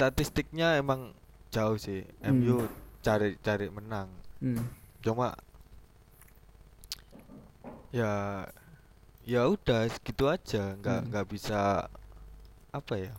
statistiknya 0.00 0.80
emang 0.80 1.12
jauh 1.52 1.76
sih 1.76 2.08
Hmm. 2.24 2.40
MU 2.40 2.64
cari 3.04 3.36
cari 3.44 3.68
menang 3.68 4.08
hmm, 4.40 4.64
cuma 5.04 5.36
ya 7.92 8.48
ya 9.28 9.44
udah 9.44 9.84
segitu 9.92 10.24
aja 10.24 10.72
nggak 10.80 11.00
Hmm. 11.04 11.08
nggak 11.12 11.26
bisa 11.28 11.84
apa 12.72 12.94
ya 12.96 13.12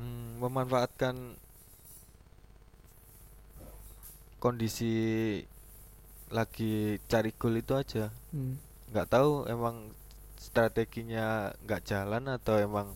hmm, 0.00 0.40
memanfaatkan 0.40 1.36
kondisi 4.40 4.92
lagi 6.32 6.96
cari 7.12 7.36
gol 7.36 7.60
itu 7.60 7.76
aja 7.76 8.08
hmm. 8.32 8.56
nggak 8.88 9.08
tahu 9.12 9.44
emang 9.52 9.92
strateginya 10.40 11.52
nggak 11.68 11.84
jalan 11.84 12.24
atau 12.40 12.56
emang 12.56 12.88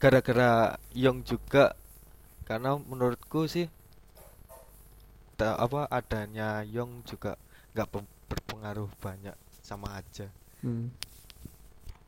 gara-gara 0.00 0.80
Young 0.96 1.20
juga 1.28 1.76
karena 2.48 2.80
menurutku 2.80 3.44
sih 3.44 3.68
ta- 5.36 5.60
apa 5.60 5.84
adanya 5.92 6.64
Young 6.64 7.04
juga 7.04 7.36
nggak 7.76 7.88
berpengaruh 8.26 8.88
banyak 8.98 9.36
sama 9.60 10.00
aja. 10.00 10.26
Hmm. 10.64 10.88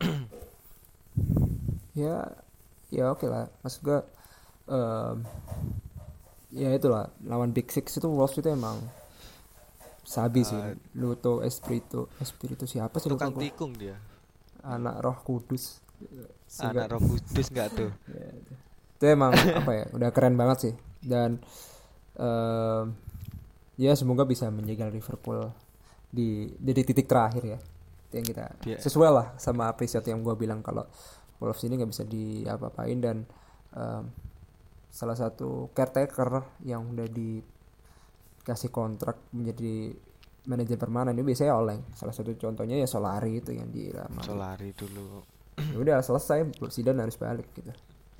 ya 2.01 2.33
ya 2.89 3.13
oke 3.13 3.29
lah. 3.29 3.45
Maksud 3.61 3.79
gua 3.85 4.01
em, 4.67 5.17
ya 6.49 6.73
itulah 6.73 7.13
lawan 7.29 7.53
Big 7.53 7.69
Six 7.69 8.01
itu 8.01 8.09
Wolves 8.09 8.41
itu 8.41 8.49
emang 8.49 8.81
sabi 10.01 10.41
sih. 10.41 10.57
Ah. 10.57 10.73
Luto 10.97 11.45
Espirito 11.45 12.09
Espirito 12.17 12.65
siapa 12.65 12.97
sih? 12.97 13.07
Tukang 13.07 13.37
tikung 13.37 13.77
dia. 13.77 13.95
Anak 14.65 14.97
Roh 15.03 15.17
Kudus 15.21 15.82
anak 16.61 16.85
roh 16.91 17.01
kudus 17.01 17.47
nggak 17.49 17.69
tuh? 17.73 17.91
Ya, 18.13 18.27
itu. 18.31 18.53
itu 18.93 19.05
emang 19.05 19.31
apa 19.59 19.71
ya 19.73 19.85
udah 19.91 20.09
keren 20.09 20.35
banget 20.35 20.57
sih. 20.69 20.73
Dan 20.99 21.41
em, 22.15 22.85
ya 23.75 23.91
semoga 23.93 24.23
bisa 24.23 24.47
menjaga 24.47 24.87
Liverpool 24.87 25.49
di 26.07 26.47
di 26.53 26.71
titik 26.71 27.05
terakhir 27.05 27.43
ya. 27.43 27.59
Itu 28.09 28.13
yang 28.15 28.27
kita 28.27 28.45
Iya. 28.63 28.77
sesuai 28.79 29.09
lah 29.09 29.27
sama 29.35 29.67
episode 29.67 30.05
yang 30.05 30.21
gua 30.21 30.37
bilang 30.37 30.61
kalau 30.61 30.85
Wolves 31.41 31.65
ini 31.65 31.75
nggak 31.75 31.91
bisa 31.91 32.03
diapa-apain 32.05 32.97
dan 33.01 33.17
em, 33.73 34.03
salah 34.93 35.17
satu 35.17 35.73
caretaker 35.73 36.29
yang 36.61 36.93
udah 36.93 37.09
dikasih 37.09 38.69
kontrak 38.69 39.17
menjadi 39.33 39.89
manajer 40.43 40.75
permanen 40.77 41.15
itu 41.15 41.25
biasanya 41.25 41.55
Oleng. 41.57 41.81
Salah 41.95 42.13
satu 42.13 42.35
contohnya 42.37 42.77
ya 42.77 42.85
Solari 42.85 43.41
itu 43.41 43.51
yang 43.51 43.71
di 43.71 43.89
Real 43.89 44.11
Madrid. 44.11 44.27
Solari 44.29 44.69
dulu 44.75 45.23
ya 45.57 45.77
udah 45.77 45.97
selesai 46.01 46.49
Zidane 46.71 47.05
harus 47.05 47.17
balik 47.17 47.49
gitu 47.53 47.69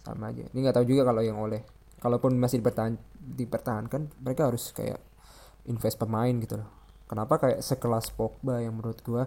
sama 0.04 0.30
aja 0.30 0.44
ini 0.52 0.58
nggak 0.64 0.76
tahu 0.76 0.86
juga 0.86 1.08
kalau 1.08 1.22
yang 1.24 1.40
oleh 1.40 1.64
kalaupun 2.04 2.36
masih 2.36 2.60
dipertahan 2.60 3.00
dipertahankan 3.16 4.12
mereka 4.20 4.52
harus 4.52 4.76
kayak 4.76 5.00
invest 5.70 5.96
pemain 5.96 6.34
gitu 6.38 6.60
loh 6.60 6.70
kenapa 7.08 7.40
kayak 7.40 7.60
sekelas 7.64 8.12
Pogba 8.14 8.60
yang 8.60 8.76
menurut 8.76 9.00
gua 9.02 9.24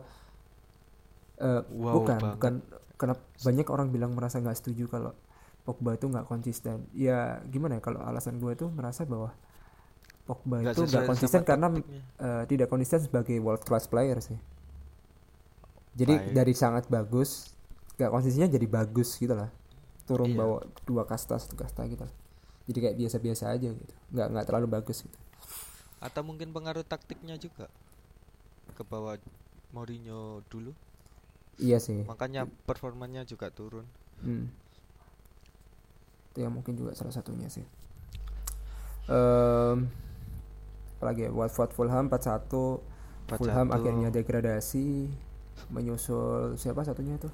eh, 1.41 1.63
Wow 1.73 2.05
bukan 2.05 2.19
banget. 2.21 2.35
bukan 2.37 2.55
kenapa 2.97 3.23
banyak 3.45 3.67
orang 3.73 3.89
bilang 3.93 4.13
merasa 4.13 4.41
nggak 4.41 4.57
setuju 4.57 4.89
kalau 4.89 5.13
Pogba 5.65 5.99
itu 5.99 6.07
nggak 6.07 6.29
konsisten 6.29 6.87
ya 6.95 7.43
gimana 7.49 7.81
ya 7.81 7.83
kalau 7.83 7.99
alasan 8.05 8.39
gue 8.39 8.55
tuh 8.55 8.71
merasa 8.71 9.03
bahwa 9.03 9.35
Pogba 10.27 10.59
itu 10.59 10.83
nggak 10.83 11.07
konsisten 11.07 11.43
karena 11.47 11.71
eh, 12.19 12.45
tidak 12.51 12.67
konsisten 12.67 12.99
sebagai 12.99 13.39
world 13.39 13.63
class 13.63 13.87
player 13.87 14.19
sih. 14.19 14.35
Jadi 15.97 16.13
Baik. 16.19 16.35
dari 16.35 16.53
sangat 16.53 16.85
bagus, 16.91 17.56
nggak 17.97 18.11
konsistennya 18.11 18.49
jadi 18.49 18.67
bagus 18.67 19.17
gitu 19.17 19.33
lah. 19.33 19.49
Turun 20.05 20.31
Iya. 20.31 20.38
bawa 20.38 20.59
dua 20.85 21.03
kasta 21.03 21.35
satu 21.35 21.55
kasta 21.55 21.85
gitu 21.85 22.03
lah. 22.03 22.12
Jadi 22.67 22.79
kayak 22.81 22.97
biasa-biasa 22.97 23.45
aja 23.50 23.71
gitu. 23.71 23.95
Nggak 24.11 24.26
nggak 24.31 24.47
terlalu 24.47 24.67
bagus 24.71 25.00
gitu. 25.00 25.19
atau 25.97 26.21
mungkin 26.21 26.53
pengaruh 26.53 26.85
taktiknya 26.85 27.35
juga 27.35 27.73
ke 28.73 28.85
bawah 28.85 29.17
Mourinho 29.73 30.45
dulu 30.47 30.76
Iya 31.57 31.81
sih. 31.81 32.05
makanya 32.05 32.45
performanya 32.62 33.25
juga 33.25 33.49
turun 33.49 33.88
Hmm. 34.21 34.53
Itu 36.31 36.45
yang 36.45 36.53
mungkin 36.53 36.76
juga 36.76 36.93
salah 36.93 37.11
satunya 37.11 37.49
sih. 37.49 37.65
Em 39.07 39.88
apalagi 40.97 41.25
ya 41.25 41.31
Watford 41.31 41.73
Fulham 41.73 42.09
4-1 42.09 42.81
Fulham 43.37 43.67
4-1. 43.69 43.73
akhirnya 43.73 44.09
degradasi 44.11 45.09
menyusul 45.69 46.57
siapa 46.57 46.83
satunya 46.83 47.17
itu? 47.17 47.33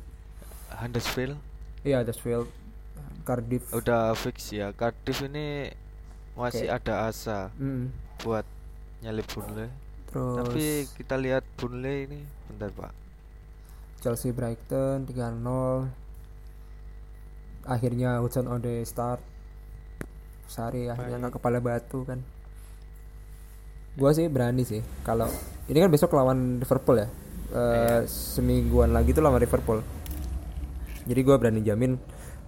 Huddersfield 0.76 1.37
Iya, 1.83 2.00
Huddersfield, 2.00 2.47
Cardiff. 3.23 3.67
udah 3.73 4.14
fix 4.14 4.50
ya 4.50 4.71
Cardiff 4.71 5.19
ini 5.23 5.67
masih 6.32 6.67
Oke. 6.67 6.76
ada 6.78 7.06
asa 7.06 7.50
Hmm, 7.54 7.91
buat 8.21 8.47
nyalip 9.00 9.26
Burnley 9.28 9.69
Terus 10.06 10.37
tapi 10.39 10.65
kita 10.95 11.15
lihat 11.17 11.43
Burnley 11.56 12.06
ini 12.06 12.19
bentar 12.47 12.71
pak 12.71 12.93
Chelsea 13.99 14.30
Brighton 14.30 15.06
3-0. 15.06 15.87
Akhirnya 17.63 18.19
Hudson 18.19 18.47
Odoi 18.47 18.82
start. 18.82 19.23
Sari 20.45 20.91
akhirnya 20.91 21.17
nggak 21.17 21.39
kepala 21.39 21.58
batu 21.58 22.02
kan. 22.02 22.19
Gua 23.95 24.11
sih 24.11 24.26
berani 24.26 24.67
sih 24.67 24.82
kalau 25.02 25.30
ini 25.65 25.78
kan 25.78 25.87
besok 25.87 26.13
lawan 26.13 26.58
Liverpool 26.58 26.99
ya. 26.99 27.08
Eh, 27.52 28.02
semingguan 28.04 28.91
lagi 28.91 29.15
tuh 29.15 29.23
lawan 29.23 29.39
Liverpool. 29.39 29.78
Jadi 31.02 31.21
gua 31.23 31.36
berani 31.36 31.60
jamin 31.60 31.99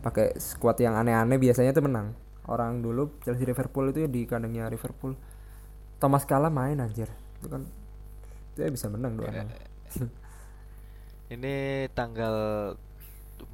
pakai 0.01 0.37
squad 0.37 0.79
yang 0.79 0.95
aneh-aneh 0.95 1.37
biasanya 1.37 1.73
tuh 1.73 1.85
menang. 1.85 2.13
Orang 2.45 2.81
dulu 2.81 3.17
Chelsea 3.25 3.43
Liverpool 3.43 3.89
itu 3.89 4.05
di 4.05 4.25
kandangnya 4.25 4.69
Liverpool. 4.69 5.17
Thomas 5.97 6.25
Kala 6.25 6.49
main 6.49 6.77
anjir. 6.77 7.09
Itu 7.41 7.49
kan 7.49 7.65
dia 8.55 8.69
bisa 8.69 8.87
menang 8.87 9.19
dua 9.19 9.35
ini 11.35 11.87
tanggal 11.91 12.35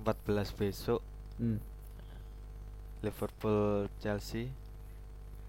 14 0.05 0.53
besok 0.53 1.01
Hmm. 1.41 1.57
Liverpool 3.01 3.89
Chelsea 3.97 4.53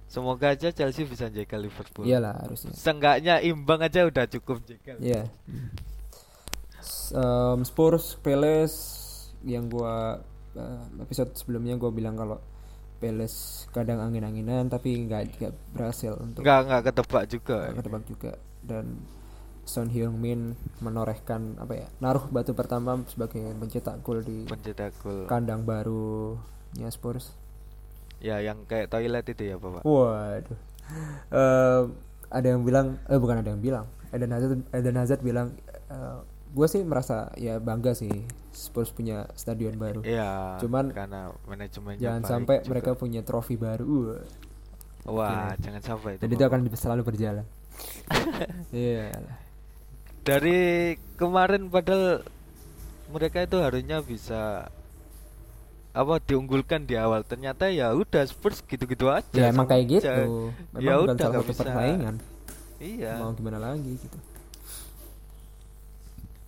semoga 0.08 0.56
aja 0.56 0.72
Chelsea 0.72 1.04
bisa 1.04 1.28
jaga 1.28 1.60
Liverpool 1.60 2.08
Iyalah 2.08 2.40
harusnya. 2.40 2.72
Seenggaknya 2.72 3.44
imbang 3.44 3.84
aja 3.84 4.08
udah 4.08 4.24
cukup 4.24 4.64
jaga 4.64 4.96
Iya. 5.04 5.28
S- 6.80 7.12
em, 7.12 7.60
Spurs, 7.68 8.16
Palace 8.24 9.01
yang 9.46 9.68
gua 9.68 10.22
eh, 10.56 10.82
episode 11.04 11.34
sebelumnya 11.38 11.78
gua 11.78 11.92
bilang 11.94 12.16
kalau 12.18 12.38
Palace 13.02 13.66
kadang 13.74 13.98
angin-anginan 13.98 14.70
tapi 14.70 14.94
nggak 15.10 15.42
nggak 15.42 15.54
berhasil 15.74 16.14
untuk 16.22 16.46
nggak 16.46 16.60
nggak 16.70 16.82
ketebak 16.86 17.24
juga 17.26 17.58
nggak 17.66 17.78
ketebak 17.82 18.04
juga 18.06 18.32
dan 18.62 18.86
Son 19.66 19.90
Heung-min 19.90 20.54
menorehkan 20.86 21.58
apa 21.58 21.74
ya 21.86 21.88
naruh 21.98 22.30
batu 22.30 22.54
pertama 22.54 23.02
sebagai 23.10 23.42
pencetak 23.58 24.06
gol 24.06 24.22
di 24.22 24.46
pencetak 24.46 24.94
gol 25.02 25.26
kandang 25.26 25.66
barunya 25.66 26.90
Spurs. 26.94 27.34
ya 28.22 28.38
yang 28.38 28.70
kayak 28.70 28.94
toilet 28.94 29.26
itu 29.34 29.50
ya 29.50 29.56
bapak 29.58 29.82
Waduh. 29.82 30.60
Em, 31.32 31.84
ada 32.32 32.48
yang 32.48 32.64
bilang, 32.64 33.00
eh 33.08 33.20
bukan 33.20 33.44
ada 33.44 33.50
yang 33.52 33.64
bilang. 33.64 33.86
Eden 34.12 34.32
Hazard, 34.32 34.62
Eden 34.76 34.98
Hazard 35.00 35.22
bilang, 35.24 35.56
gue 36.52 36.68
sih 36.68 36.82
merasa 36.82 37.32
ya 37.34 37.58
bangga 37.58 37.92
sih 37.92 38.12
Spurs 38.52 38.92
punya 38.92 39.24
stadion 39.34 39.76
baru. 39.76 40.04
Iya 40.04 40.60
Cuman 40.60 40.92
karena 40.92 41.32
manajemennya 41.46 42.00
Jangan 42.02 42.24
sampai 42.24 42.56
juga. 42.60 42.70
mereka 42.70 42.92
punya 42.94 43.22
trofi 43.22 43.56
baru. 43.56 44.20
wah 45.02 45.56
jangan 45.58 45.82
sampai 45.82 46.14
itu 46.14 46.22
Dan 46.22 46.30
itu 46.30 46.44
akan 46.44 46.60
selalu 46.72 47.02
berjalan. 47.04 47.46
Iya. 48.76 49.10
lah. 49.16 49.38
dari 50.22 50.62
kemarin 51.16 51.66
padahal 51.66 52.22
mereka 53.10 53.42
itu 53.42 53.58
harusnya 53.58 53.98
bisa 54.00 54.70
apa 55.92 56.22
diunggulkan 56.22 56.86
di 56.86 56.96
awal 56.96 57.20
ternyata 57.22 57.68
ya 57.68 57.92
udah 57.92 58.24
Spurs 58.24 58.62
gitu-gitu 58.62 59.10
aja 59.10 59.28
Ya 59.34 59.50
emang 59.50 59.66
kayak 59.66 59.88
aja. 59.88 59.96
gitu. 59.98 60.54
Memang 60.72 60.80
Ya 60.80 60.94
bukan 60.96 61.08
udah, 61.10 61.16
salah 61.18 61.36
satu 61.42 61.54
persaingan. 61.58 62.16
iya 62.78 63.12
Mau 63.18 63.34
gimana 63.34 63.60
lagi 63.60 63.92
gitu. 63.96 64.18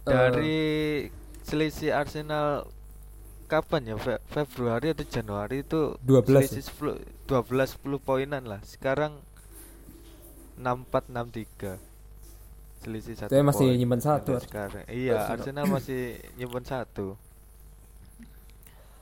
Dari 0.04 0.58
selisih 1.48 1.92
Arsenal 1.96 2.68
kapan 3.52 3.82
ya? 3.94 3.96
Fe- 4.00 4.24
Februari 4.28 4.88
atau 4.94 5.06
Januari 5.08 5.64
itu 5.66 5.82
12 6.06 6.28
selisih 6.32 6.64
10 6.64 7.00
12 7.30 7.70
10 7.80 8.00
poinan 8.04 8.44
lah. 8.52 8.62
Sekarang 8.66 9.14
64 10.58 11.10
63 11.10 11.74
selisih 12.84 13.16
satu 13.16 13.32
Tapi 13.32 13.42
masih 13.48 13.68
poin 13.68 13.78
nyimpen 13.80 14.02
satu, 14.04 14.32
sekarang. 14.44 14.84
Iya 14.92 15.14
Arsenal. 15.18 15.34
Arsenal 15.40 15.66
masih 15.76 16.02
nyimpen 16.38 16.66
satu. 16.68 17.08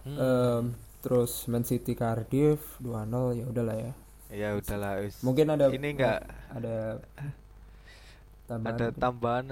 Hmm, 0.06 0.18
em, 0.18 0.64
terus 1.02 1.46
Man 1.50 1.64
City 1.66 1.94
Cardiff 1.94 2.78
2-0 2.82 3.38
ya 3.38 3.46
udahlah 3.46 3.78
ya. 3.78 3.92
ya 4.32 4.56
udahlah. 4.60 4.94
Mungkin 5.26 5.48
ada 5.54 5.68
ini 5.76 5.88
enggak 5.98 6.20
ada 6.52 7.02
tambahan 8.50 8.76
ada 8.76 8.88
tambahan 8.96 9.46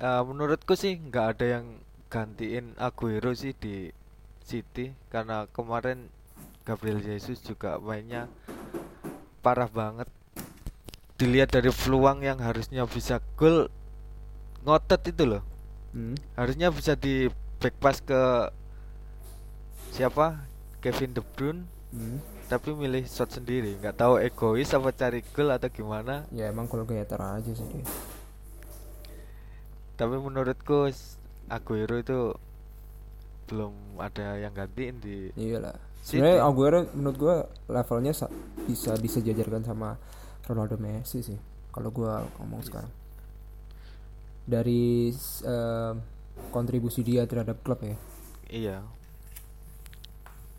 eh, 0.00 0.22
menurutku 0.24 0.72
sih 0.74 0.96
nggak 0.96 1.26
ada 1.36 1.46
yang 1.60 1.66
gantiin 2.10 2.74
Aguero 2.74 3.30
sih 3.36 3.54
di 3.54 3.92
City 4.42 4.90
karena 5.12 5.46
kemarin 5.52 6.10
Gabriel 6.66 6.98
Jesus 6.98 7.38
juga 7.40 7.78
mainnya 7.78 8.26
parah 9.40 9.70
banget 9.70 10.08
dilihat 11.16 11.52
dari 11.52 11.70
peluang 11.70 12.24
yang 12.24 12.40
harusnya 12.40 12.88
bisa 12.88 13.20
gol 13.36 13.68
ngotot 14.64 15.02
itu 15.06 15.24
loh 15.28 15.44
Hmm. 15.90 16.14
harusnya 16.38 16.70
bisa 16.70 16.94
di 16.94 17.26
back 17.58 17.74
pass 17.82 17.98
ke 17.98 18.14
siapa 19.90 20.46
Kevin 20.78 21.10
De 21.10 21.22
Bruyne 21.34 21.66
Hmm. 21.90 22.22
tapi 22.46 22.70
milih 22.70 23.02
shot 23.10 23.34
sendiri 23.34 23.74
nggak 23.82 23.98
tahu 23.98 24.22
egois 24.22 24.70
apa 24.70 24.94
cari 24.94 25.26
gol 25.34 25.50
atau 25.50 25.66
gimana 25.66 26.30
Ya 26.30 26.46
emang 26.46 26.70
kalau 26.70 26.86
aja 26.86 27.50
sih 27.50 27.66
dia. 27.66 27.82
Tapi 30.00 30.16
menurutku 30.16 30.88
Aguero 31.46 32.00
itu 32.00 32.32
belum 33.44 33.74
ada 33.98 34.38
yang 34.38 34.54
gantiin 34.54 34.96
di 34.96 35.28
iyalah. 35.36 35.76
City. 36.00 36.16
sebenarnya 36.16 36.40
Aguero 36.40 36.78
menurut 36.96 37.16
gua 37.18 37.36
levelnya 37.68 38.16
sa- 38.16 38.32
bisa 38.64 38.96
disejajarkan 38.96 39.60
sama 39.60 40.00
Ronaldo 40.48 40.80
Messi 40.80 41.20
sih 41.20 41.36
kalau 41.68 41.92
gua 41.92 42.24
ngomong 42.40 42.64
sekarang. 42.64 42.88
Dari 44.42 45.12
em, 45.44 45.94
kontribusi 46.48 47.04
dia 47.04 47.28
terhadap 47.28 47.60
klub 47.60 47.84
ya? 47.84 47.96
Iya. 48.48 48.78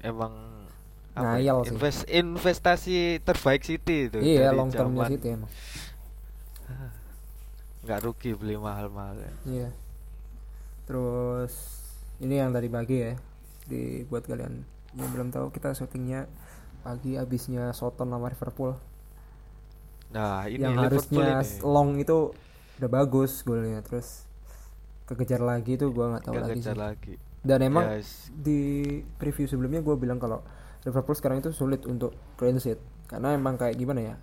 Emang 0.01 0.32
Ngayal 1.12 1.43
ya, 1.43 1.54
sih. 1.62 1.71
invest 1.75 2.01
investasi 2.08 2.95
terbaik 3.19 3.67
City 3.67 4.08
itu 4.08 4.17
iya 4.23 4.47
dari 4.47 4.56
long 4.56 4.71
termnya 4.71 5.12
City 5.12 5.36
emang 5.36 5.51
nggak 7.82 8.00
rugi 8.06 8.32
beli 8.38 8.56
mahal-mahal 8.58 9.17
ya. 9.17 9.34
Iya. 9.46 9.70
Terus 10.86 11.54
ini 12.20 12.38
yang 12.38 12.54
tadi 12.54 12.67
pagi 12.70 12.98
ya. 13.02 13.13
Di 13.65 14.04
buat 14.06 14.26
kalian 14.26 14.65
yang 14.91 15.10
belum 15.15 15.32
tahu 15.32 15.56
kita 15.56 15.72
syutingnya 15.72 16.28
pagi 16.82 17.15
abisnya 17.15 17.72
Soton 17.72 18.10
sama 18.10 18.28
Liverpool. 18.28 18.76
nah 20.12 20.44
ini 20.44 20.60
yang 20.60 20.76
Liverpool 20.76 21.24
harusnya 21.24 21.39
ini 21.39 21.63
long 21.63 21.96
itu 21.96 22.36
udah 22.76 22.89
bagus 22.91 23.48
golnya 23.48 23.80
terus 23.80 24.28
kekejar 25.08 25.39
lagi 25.39 25.80
tuh 25.80 25.96
gua 25.96 26.12
nggak 26.12 26.24
tahu 26.28 26.36
lagi 26.36 26.60
sih. 26.60 26.76
lagi 26.76 27.13
Dan 27.39 27.63
emang 27.63 27.88
Yes. 27.96 28.28
di 28.28 28.60
preview 29.15 29.48
sebelumnya 29.48 29.80
gue 29.80 29.96
bilang 29.96 30.20
kalau 30.20 30.44
Liverpool 30.84 31.15
sekarang 31.15 31.39
itu 31.39 31.56
sulit 31.56 31.88
untuk 31.88 32.12
clean 32.36 32.60
sheet 32.60 32.76
karena 33.08 33.32
emang 33.32 33.56
kayak 33.56 33.80
gimana 33.80 34.04
ya 34.04 34.15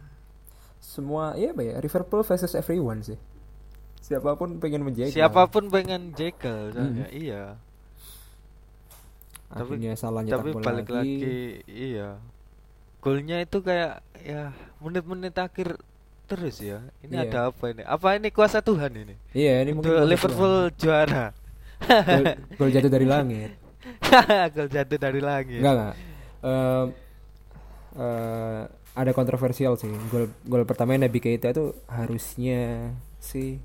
semua 0.77 1.33
ya 1.40 1.57
apa 1.57 1.64
ya 1.64 1.81
Liverpool 1.81 2.21
versus 2.21 2.53
everyone 2.53 3.01
sih 3.01 3.16
siapa 4.01 4.35
pun 4.35 4.57
pengen 4.57 4.83
menjaga 4.83 5.11
siapa 5.11 5.47
pun 5.47 5.69
pengen 5.69 6.15
soalnya 6.17 7.05
Hmm. 7.05 7.05
iya. 7.11 7.45
Tapi- 9.49 9.81
akhirnya 9.81 9.93
salah 9.97 10.21
nyetak 10.21 10.45
tapi 10.45 10.51
balik 10.61 10.89
lagi. 10.89 11.17
iya. 11.65 12.21
Golnya 13.01 13.41
itu 13.41 13.59
kayak 13.59 14.03
ya 14.21 14.53
menit-menit 14.79 15.33
akhir 15.33 15.79
terus 16.27 16.61
ya. 16.61 16.85
Ini 17.01 17.15
Iya. 17.15 17.25
ada 17.25 17.39
apa 17.49 17.65
ini? 17.71 17.83
Apa 17.83 18.09
ini 18.15 18.29
kuasa 18.29 18.61
Tuhan 18.61 18.93
ini? 18.93 19.15
Iya 19.33 19.65
ini 19.65 19.71
mungkin 19.73 20.05
Liverpool 20.05 20.69
juara. 20.75 21.33
Gol, 21.81 22.25
gol 22.59 22.71
jatuh 22.71 22.91
dari 22.91 23.07
langit. 23.07 23.55
Gol 24.55 24.69
jatuh 24.69 24.99
dari 24.99 25.21
langit. 25.23 25.63
Enggak 25.63 25.75
enggak. 25.75 25.95
Em, 26.43 26.87
eh, 27.97 28.63
ada 28.93 29.13
kontroversial 29.13 29.75
sih. 29.75 29.89
Gol 30.11 30.27
gol 30.43 30.67
pertama 30.67 30.99
Nabi 30.99 31.17
Keita 31.17 31.49
itu 31.49 31.73
harusnya 31.87 32.93
sih 33.17 33.63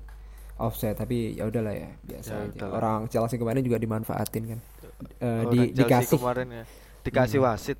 offset 0.56 0.94
tapi 0.94 1.34
ya 1.34 1.44
udahlah 1.44 1.72
ya 1.72 1.90
biasa 2.00 2.30
Ya 2.30 2.38
aja 2.44 2.54
udahlah. 2.54 2.74
orang 2.76 3.00
Chelsea 3.08 3.36
kemarin 3.36 3.60
juga 3.60 3.76
dimanfaatin 3.76 4.44
kan 4.48 4.60
Eh, 5.16 5.26
Orang 5.42 5.50
di, 5.50 5.58
Chelsea 5.68 5.78
dikasih 5.80 6.16
kemarin 6.16 6.48
ya 6.52 6.64
dikasih 7.02 7.38
Hmm. 7.38 7.46
wasit 7.48 7.78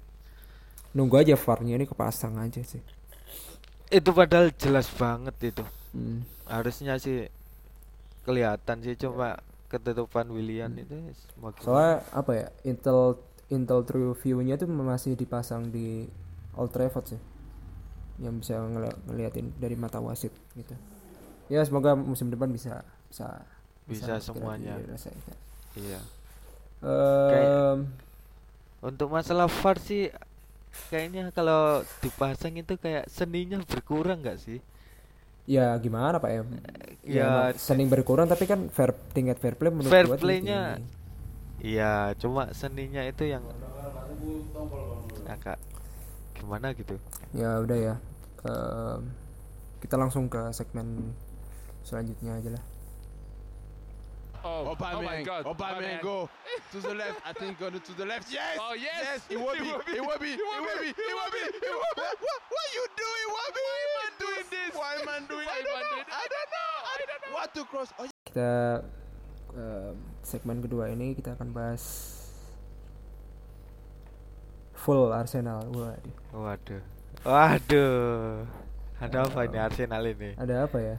nunggu 0.90 1.14
aja 1.16 1.34
VAR-nya 1.34 1.74
ini 1.74 1.84
kepasang 1.84 2.34
aja 2.36 2.60
sih 2.60 2.82
itu 3.88 4.10
padahal 4.10 4.50
jelas 4.52 4.90
banget 4.90 5.34
itu 5.44 5.64
Hmm. 5.90 6.26
harusnya 6.44 6.96
sih 6.96 7.30
kelihatan 8.22 8.80
sih 8.80 8.96
cuma 8.96 9.38
ketutupan 9.66 10.26
William 10.28 10.68
Hmm. 10.68 10.80
itu 10.80 10.94
mau 11.36 11.50
gimana. 11.50 11.62
soalnya 11.62 11.94
apa 12.10 12.30
ya 12.32 12.46
Intel 12.64 13.18
Intel 13.46 13.80
True 13.82 14.16
View-nya 14.16 14.56
tuh 14.56 14.66
masih 14.66 15.14
dipasang 15.14 15.68
di 15.68 16.08
Old 16.52 16.70
Trafford 16.70 17.06
sih 17.08 17.20
yang 18.16 18.38
bisa 18.38 18.56
ngeli- 18.56 18.98
ngeliatin 19.04 19.54
dari 19.54 19.74
mata 19.74 19.98
wasit 19.98 20.34
gitu 20.52 20.74
ya 21.48 21.60
semoga 21.64 21.92
musim 21.94 22.28
depan 22.32 22.48
bisa 22.50 22.80
bisa 23.10 23.40
Bisa 23.84 24.16
segera 24.16 24.20
semuanya. 24.20 24.74
iya 25.76 26.00
Em, 26.84 27.88
Untuk 28.84 29.08
masalah 29.08 29.48
VAR 29.48 29.76
sih 29.80 30.12
kayaknya 30.92 31.32
kalau 31.32 31.80
dipasang 32.04 32.60
itu 32.60 32.76
kayak 32.76 33.08
seninya 33.08 33.56
berkurang 33.64 34.20
nggak 34.20 34.36
sih? 34.40 34.60
ya 35.44 35.76
gimana 35.76 36.16
pak 36.16 36.30
ya 36.32 36.42
Ya, 37.04 37.24
emang 37.28 37.60
sering 37.60 37.88
berkurang 37.92 38.24
tapi 38.24 38.48
kan 38.48 38.72
fair 38.72 38.96
tingkat 39.12 39.36
fair 39.36 39.52
play 39.56 39.68
menurut 39.68 39.92
Fair 39.92 40.08
play-nya. 40.16 40.80
Iya, 41.60 42.12
cuma 42.16 42.48
seninya 42.56 43.04
itu 43.04 43.24
yang 43.28 43.44
agak 45.28 45.56
gimana 46.36 46.72
gitu. 46.76 46.96
ya 47.32 47.60
udah 47.60 47.78
ya 47.78 47.94
Em, 48.44 49.00
kita 49.80 49.96
langsung 49.96 50.28
ke 50.28 50.52
segmen 50.52 51.12
selanjutnya 51.84 52.34
aja 52.34 52.50
lah 52.56 52.64
Oh, 54.44 54.76
Aubameyang, 54.76 55.00
oh 55.00 55.08
my 55.08 55.20
God. 55.24 55.42
Aubameyang, 55.48 56.04
go 56.04 56.28
to 56.72 56.76
the 56.76 56.92
left. 56.92 57.16
I 57.24 57.32
think 57.32 57.56
go 57.56 57.72
to 57.72 57.80
the 57.96 58.04
left. 58.04 58.28
Yes. 58.28 58.60
Oh, 58.60 58.76
yes. 58.76 59.00
Yes. 59.00 59.20
Iwobi. 59.32 59.72
Iwobi. 59.96 59.96
Iwobi. 59.96 60.32
Iwobi. 60.44 60.88
Iwobi. 60.92 61.42
Iwobi. 61.48 61.72
What, 61.96 61.96
what, 62.20 62.40
what 62.52 62.66
you 62.76 62.84
doing, 62.92 63.24
Iwobi? 63.24 63.62
Why 63.64 63.80
man 63.88 64.12
doing 64.20 64.44
this? 64.52 64.72
Why 64.76 64.94
man 65.00 65.22
doing? 65.32 65.48
Why 65.48 65.56
I 65.56 65.60
don't 65.64 65.72
man 65.72 65.80
know. 65.80 65.96
doing- 65.96 66.12
I 66.12 66.24
don't 66.28 66.48
know. 66.52 66.72
I 66.76 66.94
don't 67.00 67.20
know. 67.24 67.32
What 67.32 67.48
to 67.56 67.62
cross? 67.64 67.88
Oh, 67.96 68.04
kita 68.28 68.50
em, 69.56 69.96
segmen 70.20 70.60
kedua 70.60 70.92
ini 70.92 71.16
kita 71.16 71.40
akan 71.40 71.48
bahas 71.48 71.80
full 74.76 75.08
Arsenal 75.08 75.64
waduh 75.72 76.12
Waduh. 76.36 76.82
Waduh. 77.24 78.44
Ada 79.00 79.24
apa 79.24 79.40
ini 79.48 79.56
Arsenal 79.56 80.04
ini? 80.04 80.36
ada 80.36 80.68
apa 80.68 80.78
ya 80.84 80.96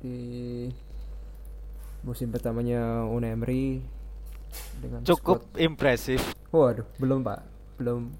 Di 0.00 0.18
musim 2.00 2.28
pertamanya 2.28 3.04
Unai 3.04 3.30
Emery 3.30 3.84
dengan 4.78 5.02
Cukup 5.02 5.44
squad- 5.44 5.60
impresif. 5.60 6.20
waduh 6.48 6.82
belum 6.96 7.20
pak 7.20 7.40
belum 7.76 8.10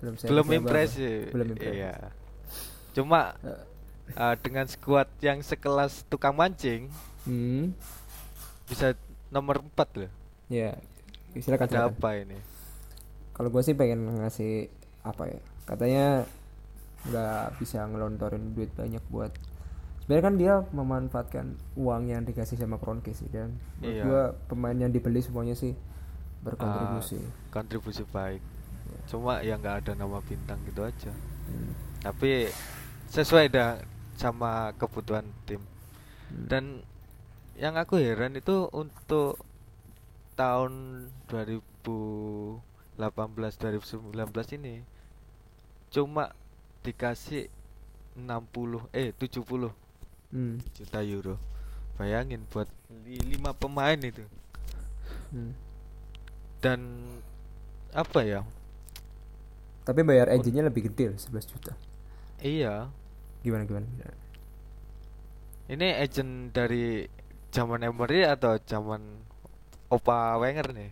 belum 0.00 0.14
saya 0.16 0.28
Belum 0.28 0.46
impresif. 0.50 1.28
belum 1.28 1.46
impresif 1.52 1.76
Iya. 1.76 1.94
Cuma 2.90 3.36
Eh, 3.38 3.62
uh, 4.12 4.34
dengan 4.36 4.66
skuad 4.66 5.06
yang 5.20 5.38
sekelas 5.38 6.02
tukang 6.06 6.34
mancing 6.34 6.90
hmm 7.22 7.70
bisa 8.66 8.94
nomor 9.28 9.60
4 9.60 9.70
loh. 9.96 10.10
ya 10.48 10.74
silakan 11.32 11.66
Ada 11.66 11.74
silakan. 11.86 11.92
apa 11.92 12.10
ini? 12.16 12.38
kalau 13.30 13.48
gue 13.48 13.62
sih 13.62 13.72
pengen 13.72 14.00
ngasih 14.16 14.66
apa 15.00 15.28
ya 15.28 15.38
katanya 15.64 16.06
nggak 17.02 17.56
bisa 17.56 17.84
ngelontorin 17.84 18.52
duit 18.52 18.68
banyak 18.70 19.00
buat 19.06 19.30
sebenarnya 20.10 20.26
kan 20.26 20.36
dia 20.42 20.54
memanfaatkan 20.74 21.46
uang 21.78 22.10
yang 22.10 22.26
dikasih 22.26 22.58
sama 22.58 22.82
Kroenke 22.82 23.14
sih 23.14 23.30
dan 23.30 23.54
Iya. 23.78 24.02
gue 24.02 24.22
pemain 24.50 24.74
yang 24.74 24.90
dibeli 24.90 25.22
semuanya 25.22 25.54
sih 25.54 25.70
berkontribusi 26.42 27.22
Ah, 27.22 27.30
kontribusi 27.54 28.02
baik. 28.10 28.42
Cuma 29.06 29.38
ya 29.38 29.54
nggak 29.54 29.86
ada 29.86 29.94
nama 29.94 30.18
bintang 30.26 30.58
gitu 30.66 30.82
aja. 30.82 31.14
Hmm. 31.46 31.78
Tapi 32.02 32.50
sesuai 33.06 33.54
dah 33.54 33.78
sama 34.18 34.74
kebutuhan 34.82 35.30
tim. 35.46 35.62
Hmm. 35.62 36.42
Dan 36.50 36.64
yang 37.54 37.78
aku 37.78 38.02
heran 38.02 38.34
itu 38.34 38.66
untuk 38.74 39.38
tahun 40.34 41.06
2018 41.30 42.58
2019 42.98 44.58
ini 44.58 44.82
cuma 45.94 46.34
dikasih 46.82 47.46
60 48.18 48.90
eh 48.90 49.14
70 49.14 49.79
Hmm. 50.30 50.62
juta 50.74 51.02
euro. 51.02 51.36
Bayangin 51.98 52.46
buat 52.48 52.66
beli 52.88 53.18
5 53.36 53.52
pemain 53.52 53.98
itu. 53.98 54.24
Hmm. 55.30 55.52
Dan 56.60 56.80
apa 57.90 58.22
ya? 58.22 58.42
tapi 59.80 60.06
bayar 60.06 60.30
agentnya 60.30 60.62
lebih 60.62 60.86
gede 60.86 61.10
loh 61.10 61.18
11 61.18 61.50
juta 61.50 61.72
Iya, 62.38 62.86
gimana 63.42 63.66
gimana, 63.66 63.82
gimana? 63.90 64.14
ini 65.66 65.88
agent 65.98 66.54
dari 66.54 67.10
zaman 67.50 67.82
Emery 67.82 68.22
atau 68.22 68.54
zaman 68.62 69.02
Opa 69.90 70.38
Wenger 70.38 70.70
nih? 70.70 70.90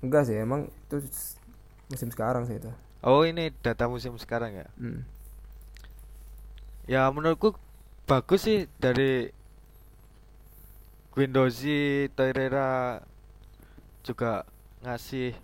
enggak 0.00 0.30
sih 0.30 0.40
emang 0.40 0.70
itu 0.88 1.04
musim 1.90 2.08
sekarang 2.08 2.46
sih 2.48 2.56
itu 2.56 2.70
Oh, 3.04 3.22
ini 3.22 3.52
data 3.60 3.86
musim 3.86 4.16
sekarang 4.16 4.54
ya? 4.56 4.66
hmm. 4.80 5.04
Ya 6.88 7.04
menurutku 7.12 7.52
bagus 8.08 8.48
sih 8.48 8.64
dari 8.80 9.28
Guendouzi, 11.12 12.08
Torreira 12.16 13.04
juga 14.00 14.48
ngasih 14.80 15.36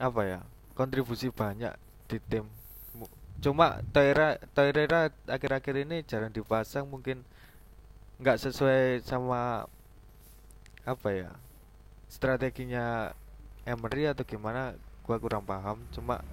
apa 0.00 0.20
ya 0.24 0.40
kontribusi 0.72 1.28
banyak 1.28 1.76
di 2.08 2.16
tim. 2.24 2.48
Cuma 3.44 3.84
Torreira, 3.92 4.40
Torreira 4.56 5.12
akhir-akhir 5.28 5.84
ini 5.84 6.00
jarang 6.08 6.32
dipasang 6.32 6.88
mungkin 6.88 7.20
nggak 8.16 8.40
sesuai 8.48 9.04
sama 9.04 9.68
apa 10.88 11.08
ya 11.12 11.36
strateginya 12.08 13.12
Emery 13.68 14.08
atau 14.08 14.24
gimana 14.24 14.72
gua 15.04 15.20
kurang 15.20 15.44
paham 15.44 15.84
cuma 15.92 16.24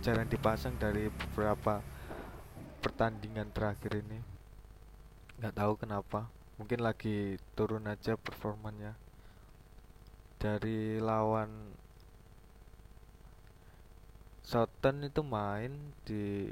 jarang 0.00 0.24
dipasang 0.32 0.72
dari 0.80 1.12
beberapa 1.12 1.84
pertandingan 2.80 3.52
terakhir 3.52 4.00
ini? 4.00 4.24
Nggak 5.36 5.54
tahu 5.60 5.72
kenapa. 5.76 6.32
Mungkin 6.56 6.80
lagi 6.80 7.36
turun 7.52 7.84
aja 7.84 8.16
performanya. 8.16 8.96
Dari 10.40 10.96
lawan 10.96 11.76
Southampton 14.40 15.12
itu 15.12 15.20
main 15.20 15.72
di 16.08 16.48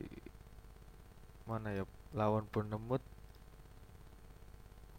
mana 1.49 1.73
ya? 1.73 1.85
Lawan 2.13 2.45
Bournemouth. 2.53 3.05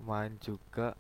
Main 0.02 0.42
juga. 0.42 0.98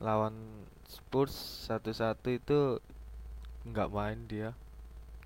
Lawan 0.00 0.64
Spurs 0.88 1.68
satu-satu 1.68 2.28
itu 2.32 2.58
nggak 3.68 3.92
main 3.92 4.24
dia. 4.24 4.56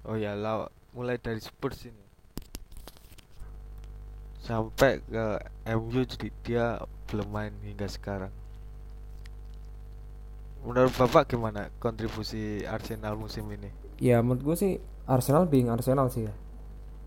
Oh 0.02 0.18
ya 0.18 0.34
law 0.34 0.66
mulai 0.94 1.14
dari 1.18 1.38
Spurs 1.38 1.86
ini 1.86 2.07
sampai 4.48 5.04
ke 5.04 5.26
MU 5.76 6.00
jadi 6.08 6.28
dia 6.40 6.66
belum 7.12 7.28
main 7.28 7.52
hingga 7.60 7.84
sekarang. 7.84 8.32
Menurut 10.64 10.90
bapak 10.96 11.28
gimana 11.28 11.68
kontribusi 11.78 12.64
Arsenal 12.64 13.14
musim 13.14 13.44
ini? 13.52 13.68
Ya 14.00 14.24
menurut 14.24 14.42
gue 14.42 14.56
sih 14.56 14.72
Arsenal 15.04 15.44
being 15.46 15.68
Arsenal 15.68 16.08
sih 16.08 16.26
ya. 16.26 16.34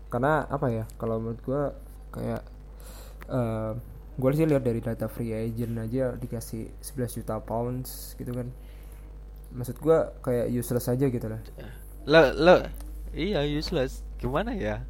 Karena 0.08 0.46
apa 0.46 0.70
ya 0.70 0.84
kalau 0.96 1.18
menurut 1.18 1.42
gue 1.42 1.62
kayak 2.14 2.42
eh 3.28 3.72
gue 4.12 4.28
sih 4.36 4.46
lihat 4.46 4.62
dari 4.62 4.78
data 4.78 5.08
free 5.08 5.32
agent 5.32 5.72
aja 5.80 6.14
dikasih 6.14 6.68
11 6.84 7.18
juta 7.22 7.42
pounds 7.42 8.14
gitu 8.16 8.30
kan. 8.32 8.48
Maksud 9.52 9.82
gue 9.82 9.98
kayak 10.24 10.46
useless 10.48 10.88
aja 10.88 11.10
gitu 11.10 11.26
lah. 11.26 11.42
Lo 12.06 12.22
lo 12.32 12.56
iya 13.12 13.44
useless. 13.44 14.00
Gimana 14.22 14.54
ya 14.54 14.86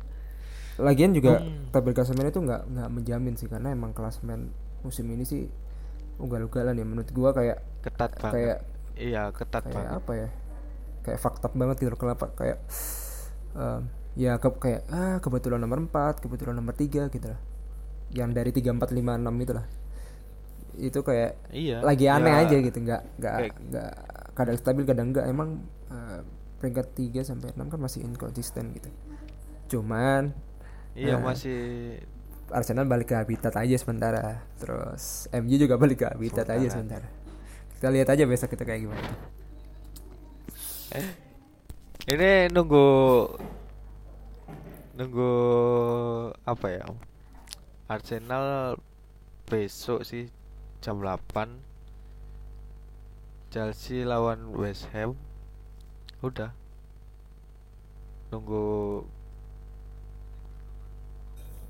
lagian 0.80 1.12
juga 1.12 1.40
Hmm. 1.40 1.68
tabel 1.68 1.92
klasemen 1.92 2.28
itu 2.28 2.40
nggak 2.40 2.62
nggak 2.64 2.88
menjamin 2.88 3.34
sih 3.36 3.48
karena 3.48 3.72
emang 3.72 3.92
klasemen 3.92 4.48
musim 4.80 5.04
ini 5.08 5.24
sih 5.24 5.48
ugal-ugalan 6.16 6.76
ya. 6.76 6.84
Menurut 6.86 7.10
gue 7.10 7.30
kayak 7.32 7.58
ketat 7.82 8.12
banget. 8.16 8.32
kayak 8.32 8.58
iya 8.96 9.22
ketat 9.32 9.64
kayak 9.64 9.74
banget. 9.74 9.98
apa 9.98 10.12
ya? 10.14 10.28
Kayak 11.02 11.20
fakta 11.20 11.46
banget 11.52 11.76
gitu 11.82 11.90
loh. 11.92 12.00
Kenapa? 12.00 12.26
Kayak 12.32 12.58
em, 13.52 13.80
ya 14.14 14.32
ke, 14.36 14.48
kayak 14.56 14.82
ah 14.88 15.16
kebetulan 15.18 15.60
nomor 15.60 15.82
4 15.82 16.22
kebetulan 16.22 16.54
nomor 16.56 16.72
3 16.72 17.08
gitu 17.10 17.26
lah. 17.26 17.40
Yang 18.12 18.30
dari 18.32 18.50
3 18.52 18.70
4 18.76 18.92
5 18.92 19.18
6 19.18 19.34
itu 19.40 19.52
lah. 19.52 19.66
Itu 20.72 21.00
kayak 21.04 21.30
iya. 21.52 21.84
lagi 21.84 22.06
aneh 22.08 22.32
ya, 22.32 22.40
aja 22.48 22.56
gitu. 22.60 22.78
Nggak 22.80 23.02
nggak 23.20 23.34
kayak- 23.36 23.58
nggak 23.68 23.92
kadang 24.32 24.56
stabil 24.56 24.84
kadang 24.88 25.06
enggak 25.12 25.26
emang 25.28 25.60
eh, 25.92 26.20
peringkat 26.60 26.86
3 26.96 27.20
sampai 27.20 27.52
6 27.52 27.68
kan 27.68 27.80
masih 27.80 28.00
inkonsisten 28.06 28.72
gitu. 28.72 28.88
Cuman 29.68 30.32
iya. 30.96 31.16
Eh, 31.16 31.22
masih 31.22 31.60
Arsenal 32.52 32.84
balik 32.84 33.12
ke 33.12 33.16
habitat 33.16 33.56
aja 33.56 33.76
sementara. 33.80 34.44
Terus 34.60 35.26
MU 35.32 35.56
juga 35.56 35.80
balik 35.80 36.04
ke 36.04 36.06
habitat 36.08 36.46
aja 36.52 36.68
Sementara. 36.68 37.08
sementara 37.08 37.22
kita 37.82 37.90
lihat 37.90 38.14
aja 38.14 38.30
besok 38.30 38.54
kita 38.54 38.62
kayak 38.62 38.86
gimana. 38.86 39.02
Ini 42.06 42.46
nunggu 42.54 42.86
nunggu 44.94 45.32
apa 46.46 46.66
ya? 46.70 46.86
Arsenal 47.90 48.78
besok 49.50 50.06
sih 50.06 50.30
jam 50.78 51.02
8 51.02 51.58
Chelsea 53.50 54.06
lawan 54.06 54.54
West 54.54 54.86
Ham. 54.94 55.18
Udah. 56.22 56.54
Nunggu 58.30 59.02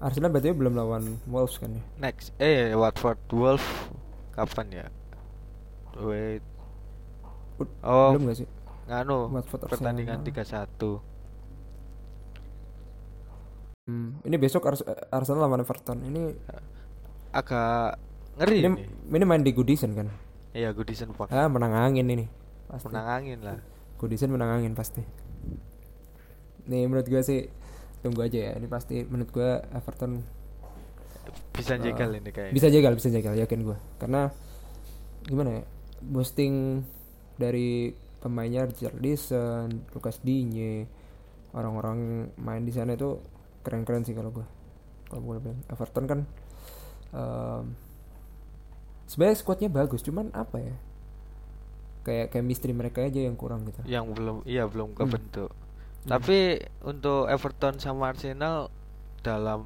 Arsenal 0.02 0.34
berarti 0.34 0.50
belum 0.50 0.74
lawan 0.74 1.22
Wolves 1.30 1.62
kan 1.62 1.70
ya? 1.70 1.82
Next 1.96 2.34
eh 2.42 2.74
Watford 2.74 3.22
Wolf 3.30 3.62
kapan 4.34 4.66
ya? 4.74 4.86
Wait. 5.94 6.42
Oh 7.86 8.10
belum 8.10 8.26
gak 8.26 8.38
sih? 8.42 8.48
nganu 8.90 9.30
Watford 9.30 9.70
pertandingan 9.70 10.26
Arsenal. 10.26 10.66
31 10.66 11.10
Hmm, 13.82 14.14
ini 14.22 14.38
besok 14.38 14.62
Ars- 14.70 14.86
Arsenal 15.10 15.42
lawan 15.50 15.58
Everton. 15.58 16.06
Ini 16.06 16.22
agak 17.34 17.98
ngeri 18.38 18.62
ini, 18.62 18.68
nih 18.78 18.86
ini 19.18 19.24
main 19.26 19.42
di 19.42 19.50
Goodison 19.50 19.90
kan? 19.98 20.06
Iya 20.54 20.70
Goodison 20.70 21.10
Park. 21.10 21.34
Ah 21.34 21.50
menang 21.50 21.74
angin 21.74 22.06
ini. 22.06 22.30
Pasti. 22.70 22.86
Menang 22.94 23.08
angin 23.10 23.38
lah. 23.42 23.58
Goodison 23.98 24.30
menang 24.30 24.62
angin 24.62 24.78
pasti. 24.78 25.02
Nih 26.70 26.86
menurut 26.86 27.10
gue 27.10 27.22
sih 27.26 27.50
tunggu 28.02 28.20
aja 28.26 28.50
ya 28.50 28.52
ini 28.58 28.66
pasti 28.66 29.06
menurut 29.06 29.30
gue 29.30 29.50
Everton 29.72 30.12
bisa 31.54 31.78
eh, 31.78 31.80
jegal 31.80 32.10
ini 32.10 32.30
kayaknya. 32.34 32.54
bisa 32.54 32.66
jagal 32.68 32.92
bisa 32.98 33.08
jagal 33.14 33.34
yakin 33.38 33.60
gue 33.62 33.78
karena 34.02 34.26
gimana 35.22 35.50
ya 35.58 35.64
boosting 36.02 36.82
dari 37.38 37.94
pemainnya 38.18 38.66
Richarlison 38.66 39.86
Lucas 39.94 40.18
Digne 40.22 40.86
orang-orang 41.54 42.30
main 42.42 42.66
di 42.66 42.74
sana 42.74 42.98
itu 42.98 43.22
keren-keren 43.62 44.02
sih 44.02 44.14
kalau 44.18 44.34
gue 44.34 44.46
kalau 45.06 45.22
gue 45.22 45.36
bilang 45.38 45.60
Everton 45.70 46.04
kan 46.10 46.20
em, 47.14 47.64
sebenarnya 49.06 49.38
squadnya 49.38 49.68
bagus 49.70 50.02
cuman 50.02 50.34
apa 50.34 50.58
ya 50.58 50.74
kayak 52.02 52.34
chemistry 52.34 52.74
mereka 52.74 53.06
aja 53.06 53.22
yang 53.22 53.38
kurang 53.38 53.62
gitu. 53.70 53.78
Yang 53.86 54.04
belum 54.18 54.36
iya 54.42 54.66
belum 54.66 54.90
Hmm. 54.98 55.61
Kebentuk 56.02 56.10
tapi 56.10 56.38
untuk 56.82 57.26
Everton 57.26 57.78
sama 57.78 58.10
Arsenal 58.10 58.68
dalam 59.20 59.62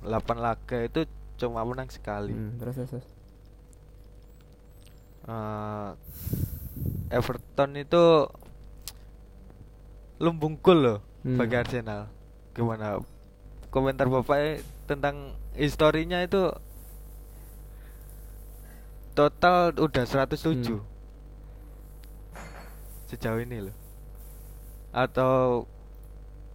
8 0.00 0.08
laga 0.36 0.78
itu 0.80 1.06
cuma 1.36 1.62
menang 1.62 1.88
sekali 1.88 2.30
Hmm, 2.30 2.54
terus 2.56 2.76
terus. 2.76 3.06
Eh, 5.22 5.90
Everton 7.10 7.70
itu 7.76 8.04
lumbung 10.18 10.54
gol 10.56 10.78
loh 10.80 10.98
Hmm. 11.20 11.34
bagi 11.36 11.54
Arsenal 11.54 12.10
gimana 12.52 12.98
komentar 13.68 14.06
bapak 14.06 14.58
tentang 14.84 15.30
historinya 15.52 16.18
itu 16.18 16.50
total 19.12 19.70
udah 19.76 20.02
107 20.02 20.78
Hmm. 20.78 20.86
sejauh 23.06 23.38
ini 23.38 23.62
loh 23.62 23.76
atau 24.90 25.64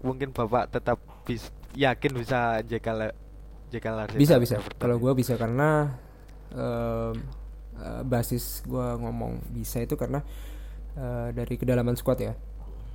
mungkin 0.07 0.31
bapak 0.31 0.71
tetap 0.71 1.03
bis, 1.27 1.51
yakin 1.75 2.15
bisa 2.15 2.63
jegal 2.63 3.11
jegal 3.67 3.99
Arsenal 3.99 4.19
bisa 4.19 4.35
bisa. 4.39 4.55
Everton 4.59 4.79
kalau 4.79 4.95
gue 4.97 5.11
bisa 5.19 5.33
karena 5.35 5.99
em, 6.55 7.15
eh, 7.77 8.01
basis 8.07 8.63
gue 8.63 8.87
ngomong 9.03 9.43
bisa 9.51 9.83
itu 9.83 9.99
karena 9.99 10.23
eh, 10.95 11.29
dari 11.35 11.55
kedalaman 11.59 11.99
squad 11.99 12.19
ya. 12.23 12.33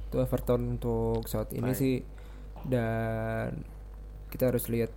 Itu 0.09 0.21
Everton 0.21 0.81
untuk 0.81 1.25
saat 1.29 1.53
ini 1.53 1.73
Baik. 1.73 1.81
sih. 1.81 1.97
Dan 2.63 3.67
kita 4.33 4.49
harus 4.49 4.73
lihat 4.73 4.93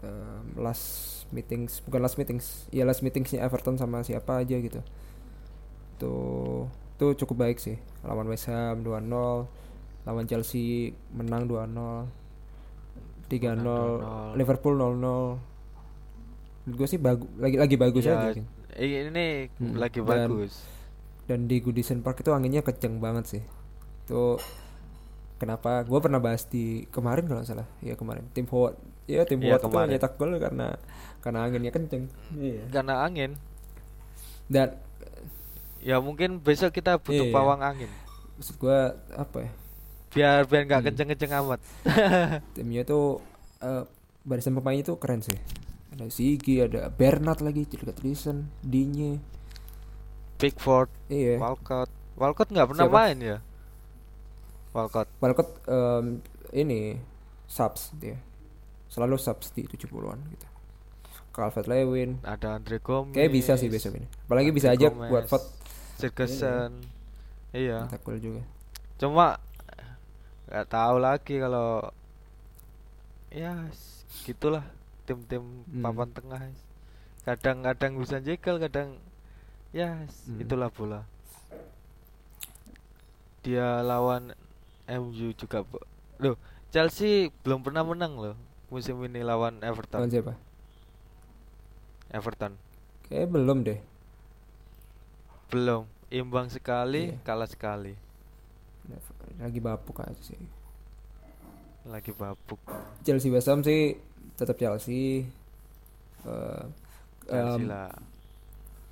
em, 0.00 0.56
last 0.56 1.28
meetings 1.28 1.84
bukan 1.84 2.00
last 2.00 2.16
meetings. 2.16 2.66
Ya 2.72 2.88
last 2.88 3.04
meetingsnya 3.04 3.44
Everton 3.44 3.76
sama 3.76 4.00
siapa 4.00 4.40
aja 4.40 4.56
gitu. 4.56 4.80
Tuh 6.00 6.72
tuh 6.96 7.12
cukup 7.14 7.44
baik 7.44 7.60
sih. 7.60 7.76
Lawan 8.02 8.26
West 8.32 8.48
Ham 8.48 8.80
2-0 8.80 9.67
lawan 10.08 10.24
Chelsea 10.24 10.88
menang 11.12 11.44
2-0 11.44 12.08
3-0 13.28 13.60
2-0. 13.60 14.32
Liverpool 14.34 14.74
0-0 14.74 15.36
gue 16.70 16.86
sih 16.86 16.96
bagus 16.96 17.28
lagi 17.34 17.56
lagi 17.56 17.76
bagus 17.76 18.02
Ya, 18.02 18.16
aja 18.18 18.28
gitu. 18.30 18.44
ini 18.78 19.48
Hmm, 19.54 19.76
lagi 19.76 20.00
dan- 20.00 20.28
bagus. 20.28 20.64
dan 21.24 21.44
di 21.44 21.60
Goodison 21.60 22.00
Park 22.00 22.20
itu 22.20 22.30
anginnya 22.30 22.60
kenceng 22.60 22.96
banget 22.98 23.24
sih. 23.26 23.42
Tuh 24.04 24.36
kenapa? 25.36 25.80
Gue 25.82 25.96
pernah 25.98 26.16
bahas 26.18 26.44
di 26.44 26.88
kemarin 26.88 27.24
kalau 27.24 27.40
nggak 27.40 27.50
salah. 27.50 27.68
Ya 27.80 27.92
kemarin. 27.94 28.24
Tim 28.32 28.44
Howard 28.46 28.76
ya 29.04 29.24
tim 29.24 29.40
Howard 29.40 29.60
itu 29.62 29.76
nyetak 29.90 30.16
gol 30.16 30.36
karena 30.36 30.76
karena 31.18 31.38
anginnya 31.42 31.68
kenceng. 31.68 32.08
Iya. 32.32 32.64
Karena 32.70 32.94
angin. 33.02 33.36
Dan 34.46 34.76
ya 35.80 36.00
mungkin 36.00 36.40
besok 36.40 36.72
kita 36.74 36.96
butuh 36.96 37.28
Iya. 37.28 37.32
pawang 37.32 37.60
angin. 37.60 37.88
Maksud 38.36 38.56
gue 38.56 38.78
apa 39.10 39.38
ya 39.40 39.50
biar 40.08 40.44
biar 40.44 40.62
nggak 40.64 40.80
Hmm. 40.80 40.88
kenceng-kenceng 40.92 41.32
amat. 41.38 41.60
Timnya 42.56 42.82
tuh 42.82 43.20
eh, 43.60 43.84
barisan 44.24 44.54
pemainnya 44.54 44.84
tuh 44.86 44.96
keren 44.96 45.20
sih. 45.20 45.36
Ada 45.92 46.08
Sigi 46.08 46.60
ada 46.60 46.88
Bernard 46.88 47.40
lagi 47.40 47.64
Julian 47.64 47.92
Trison 47.92 48.36
Digne. 48.60 49.20
Pickford 50.38 50.88
iya. 51.08 51.36
Walcott. 51.36 51.90
Walcott 52.14 52.48
nggak 52.48 52.68
pernah 52.70 52.86
Siapa? 52.86 52.98
main 52.98 53.18
ya? 53.18 53.38
Walcott. 54.70 55.08
Walcott 55.18 55.50
em, 55.66 56.22
ini 56.54 56.94
subs 57.46 57.90
dia. 57.96 58.16
Selalu 58.88 59.18
subs 59.18 59.50
di 59.50 59.66
70-an 59.66 60.18
gitu. 60.32 60.46
Calvert 61.34 61.66
Lewin. 61.66 62.18
Ada 62.22 62.58
Andre 62.58 62.78
Gomez 62.78 63.14
kayak 63.14 63.30
bisa 63.30 63.54
sih 63.54 63.70
besok 63.70 63.98
ini. 63.98 64.06
Apalagi 64.26 64.50
bisa 64.50 64.70
Andre 64.70 64.78
aja 64.78 64.88
Gomez, 64.90 65.10
buat 65.10 65.24
vote 65.26 65.48
Ferguson 65.98 66.70
iya. 67.50 67.86
Nyetak 67.86 68.02
gol 68.02 68.18
juga. 68.18 68.42
Cuma 68.98 69.38
nggak 70.48 70.66
tahu 70.68 70.96
lagi 70.98 71.34
kalau 71.38 71.92
ya 73.28 73.68
gitulah 74.24 74.64
tim-tim 75.04 75.44
Hmm. 75.68 75.84
papan 75.84 76.08
tengah 76.12 76.40
kadang-kadang 77.24 77.92
bisa 78.00 78.16
jegal 78.20 78.56
kadang 78.56 78.96
Ya, 79.68 80.00
Hmm. 80.24 80.40
itulah 80.40 80.72
bola. 80.72 81.04
Dia 83.44 83.84
lawan 83.84 84.32
MU 84.88 85.12
juga, 85.36 85.60
Bo. 85.60 85.76
Loh, 86.16 86.40
Chelsea 86.72 87.28
belum 87.44 87.60
pernah 87.60 87.84
menang 87.84 88.16
loh 88.16 88.34
musim 88.72 88.96
ini 89.04 89.20
lawan 89.20 89.60
Lawan 89.60 89.68
Everton. 89.68 90.00
siapa? 90.08 90.34
Everton 92.08 92.56
Kayaknya 93.08 93.28
belum 93.28 93.58
deh. 93.64 93.80
belum 95.48 95.84
imbang 96.08 96.48
sekali, 96.48 97.12
Iya. 97.12 97.20
kalah 97.24 97.48
sekali. 97.48 97.92
Lagi 99.38 99.58
bapuk 99.60 100.02
aja 100.02 100.18
sih. 100.20 100.38
Lagi 101.88 102.12
babuk. 102.12 102.60
Chelsea 103.06 103.32
West 103.32 103.48
Ham 103.48 103.62
sih 103.62 103.96
tetap 104.34 104.58
Chelsea. 104.58 105.24
Eh, 106.26 106.64
Chelsea 107.24 107.64
em, 107.64 107.70
lah. 107.70 107.92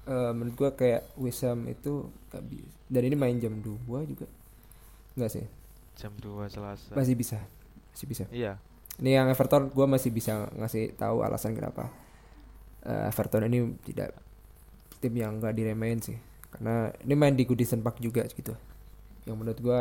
eh, 0.06 0.30
menurut 0.32 0.54
gua 0.56 0.70
kayak 0.72 1.02
West 1.18 1.42
Ham 1.44 1.66
itu 1.66 2.08
gak 2.30 2.44
bisa. 2.46 2.68
Dan 2.86 3.02
ini 3.10 3.16
main 3.18 3.36
jam 3.36 3.52
2 3.58 3.82
juga. 4.06 4.26
Enggak 5.18 5.30
sih. 5.34 5.44
Jam 5.98 6.12
2 6.16 6.46
Selasa. 6.48 6.92
Masih 6.94 7.16
bisa. 7.18 7.38
Masih 7.92 8.06
bisa. 8.06 8.24
Iya. 8.30 8.60
Ini 8.96 9.20
yang 9.20 9.28
Everton 9.28 9.68
gua 9.74 9.84
masih 9.84 10.08
bisa 10.08 10.48
ngasih 10.56 10.96
tahu 10.96 11.20
alasan 11.20 11.52
kenapa. 11.52 11.90
Eh, 12.86 13.10
Everton 13.10 13.44
ini 13.50 13.74
tidak 13.82 14.14
tim 15.02 15.12
yang 15.12 15.36
gak 15.42 15.52
diremehin 15.52 16.00
sih. 16.00 16.16
Karena 16.48 16.88
ini 17.04 17.12
main 17.12 17.36
di 17.36 17.44
Goodison 17.44 17.84
Park 17.84 18.00
juga 18.00 18.24
gitu. 18.24 18.56
Yang 19.26 19.36
menurut 19.36 19.58
gua 19.60 19.80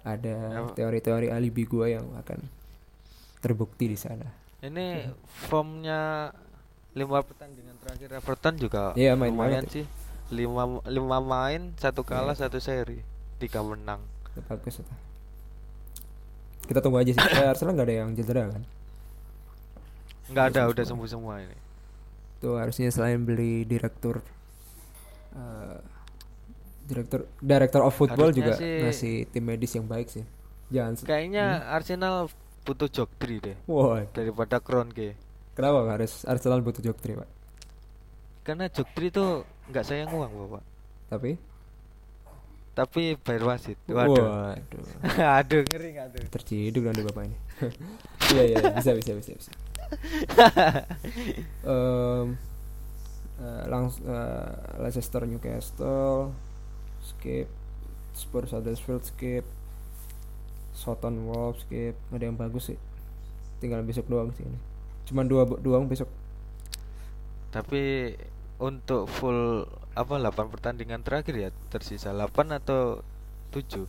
ada 0.00 0.36
teori-teori 0.72 1.28
alibi 1.28 1.66
gua 1.66 1.90
yang 1.90 2.06
akan 2.16 2.38
terbukti 3.42 3.90
di 3.90 3.98
sana. 3.98 4.26
Ini 4.58 5.10
formnya 5.46 6.32
lima 6.96 7.22
pertandingan 7.22 7.78
terakhir 7.78 8.10
Everton 8.18 8.54
juga 8.58 8.90
Iya, 8.98 9.14
main 9.14 9.30
lumayan 9.30 9.62
banget 9.62 9.70
sih. 9.70 9.86
Lima 10.34 10.82
lima 10.86 11.18
main, 11.22 11.72
satu 11.78 12.02
kalah, 12.02 12.34
Iya. 12.34 12.48
satu 12.48 12.58
seri, 12.58 13.00
tiga 13.38 13.62
menang. 13.62 14.02
Ya, 14.34 14.42
bagus 14.50 14.82
itu. 14.82 14.94
Kita 16.68 16.84
tunggu 16.84 17.00
aja 17.00 17.12
sih. 17.14 17.22
Eh, 17.38 17.46
Arsenal 17.48 17.74
nggak 17.78 17.86
ada 17.88 17.96
yang 18.04 18.10
cedera 18.12 18.50
kan? 18.50 18.62
Nggak 20.28 20.44
ada, 20.52 20.60
Udah 20.68 20.84
sembuh 20.84 21.08
semua 21.08 21.40
ini. 21.40 21.56
Tuh 22.38 22.60
harusnya 22.60 22.92
selain 22.92 23.24
beli 23.24 23.64
direktur 23.64 24.20
eh, 25.32 25.78
direktur 26.88 27.20
director 27.38 27.80
of 27.82 27.92
football 27.92 28.32
Harusnya 28.32 28.40
juga 28.40 28.52
sih- 28.56 28.80
ngasih 28.82 29.14
tim 29.28 29.44
medis 29.44 29.70
yang 29.70 29.84
baik 29.84 30.08
sih. 30.08 30.24
Jangan 30.68 30.92
Kayaknya 30.98 31.44
Hmm. 31.58 31.74
Arsenal 31.74 32.14
butuh 32.62 32.88
Jogdri 32.88 33.36
deh 33.38 33.56
Wah, 33.64 34.04
daripada 34.10 34.56
Kroenke. 34.58 35.16
kenapa 35.52 35.80
Pak? 35.82 35.92
harus 35.94 36.12
Arsenal 36.22 36.60
butuh 36.60 36.80
Jogtri, 36.82 37.12
Pak? 37.14 37.28
Karena 38.42 38.66
Jogdri 38.66 39.08
itu 39.08 39.24
nggak 39.66 39.84
sayang 39.84 40.08
uang, 40.10 40.32
Bapak. 40.38 40.62
Tapi 41.08 41.32
Tapi 42.70 43.18
bayar 43.18 43.42
wasit. 43.44 43.74
Waduh. 43.86 44.22
waduh, 44.22 44.84
Aduh, 45.40 45.62
ngeri 45.66 45.88
nggak 45.92 46.06
tuh? 46.12 46.22
terciduk 46.30 46.84
nanti 46.84 47.02
Bapak 47.02 47.22
ini. 47.24 47.36
Iya, 48.28 48.42
iya, 48.46 48.56
bisa 48.70 48.92
bisa 48.92 49.12
bisa 49.14 49.30
bisa. 49.34 49.50
Em, 51.64 52.36
eh, 53.38 53.62
langs 53.66 53.98
eh, 53.98 54.52
Leicester 54.78 55.22
Newcastle 55.24 56.30
skip 57.08 57.48
Spurs 58.12 58.50
Huddersfield 58.50 59.02
skip 59.02 59.44
Soton 60.72 61.24
Wolves 61.24 61.62
skip 61.62 61.96
nggak 62.08 62.18
ada 62.18 62.26
yang 62.26 62.36
bagus 62.36 62.70
sih 62.70 62.78
tinggal 63.58 63.82
besok 63.82 64.06
doang 64.06 64.30
sih 64.30 64.44
ini 64.44 64.58
cuman 65.04 65.24
dua 65.24 65.42
doang 65.58 65.86
besok 65.86 66.06
Tapi 67.48 68.12
untuk 68.60 69.08
full 69.08 69.64
apa 69.94 70.14
8 70.14 70.52
pertandingan 70.52 71.00
terakhir 71.00 71.34
ya 71.34 71.48
tersisa 71.68 72.12
8 72.12 72.28
atau 72.52 73.00
7? 73.50 73.88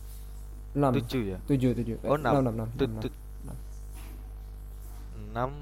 enam 0.72 0.90
7 0.96 1.04
ya. 1.26 1.38
tujuh 1.44 1.76
tujuh 1.76 1.96
Eh, 2.00 2.08
Oh, 2.08 2.16
6. 2.16 2.24
enam 2.40 2.54
enam 2.56 2.68
Tut- 2.72 2.88
enam, 2.88 3.02
tut- 3.04 3.20
enam. 3.44 3.56
6 5.28 5.52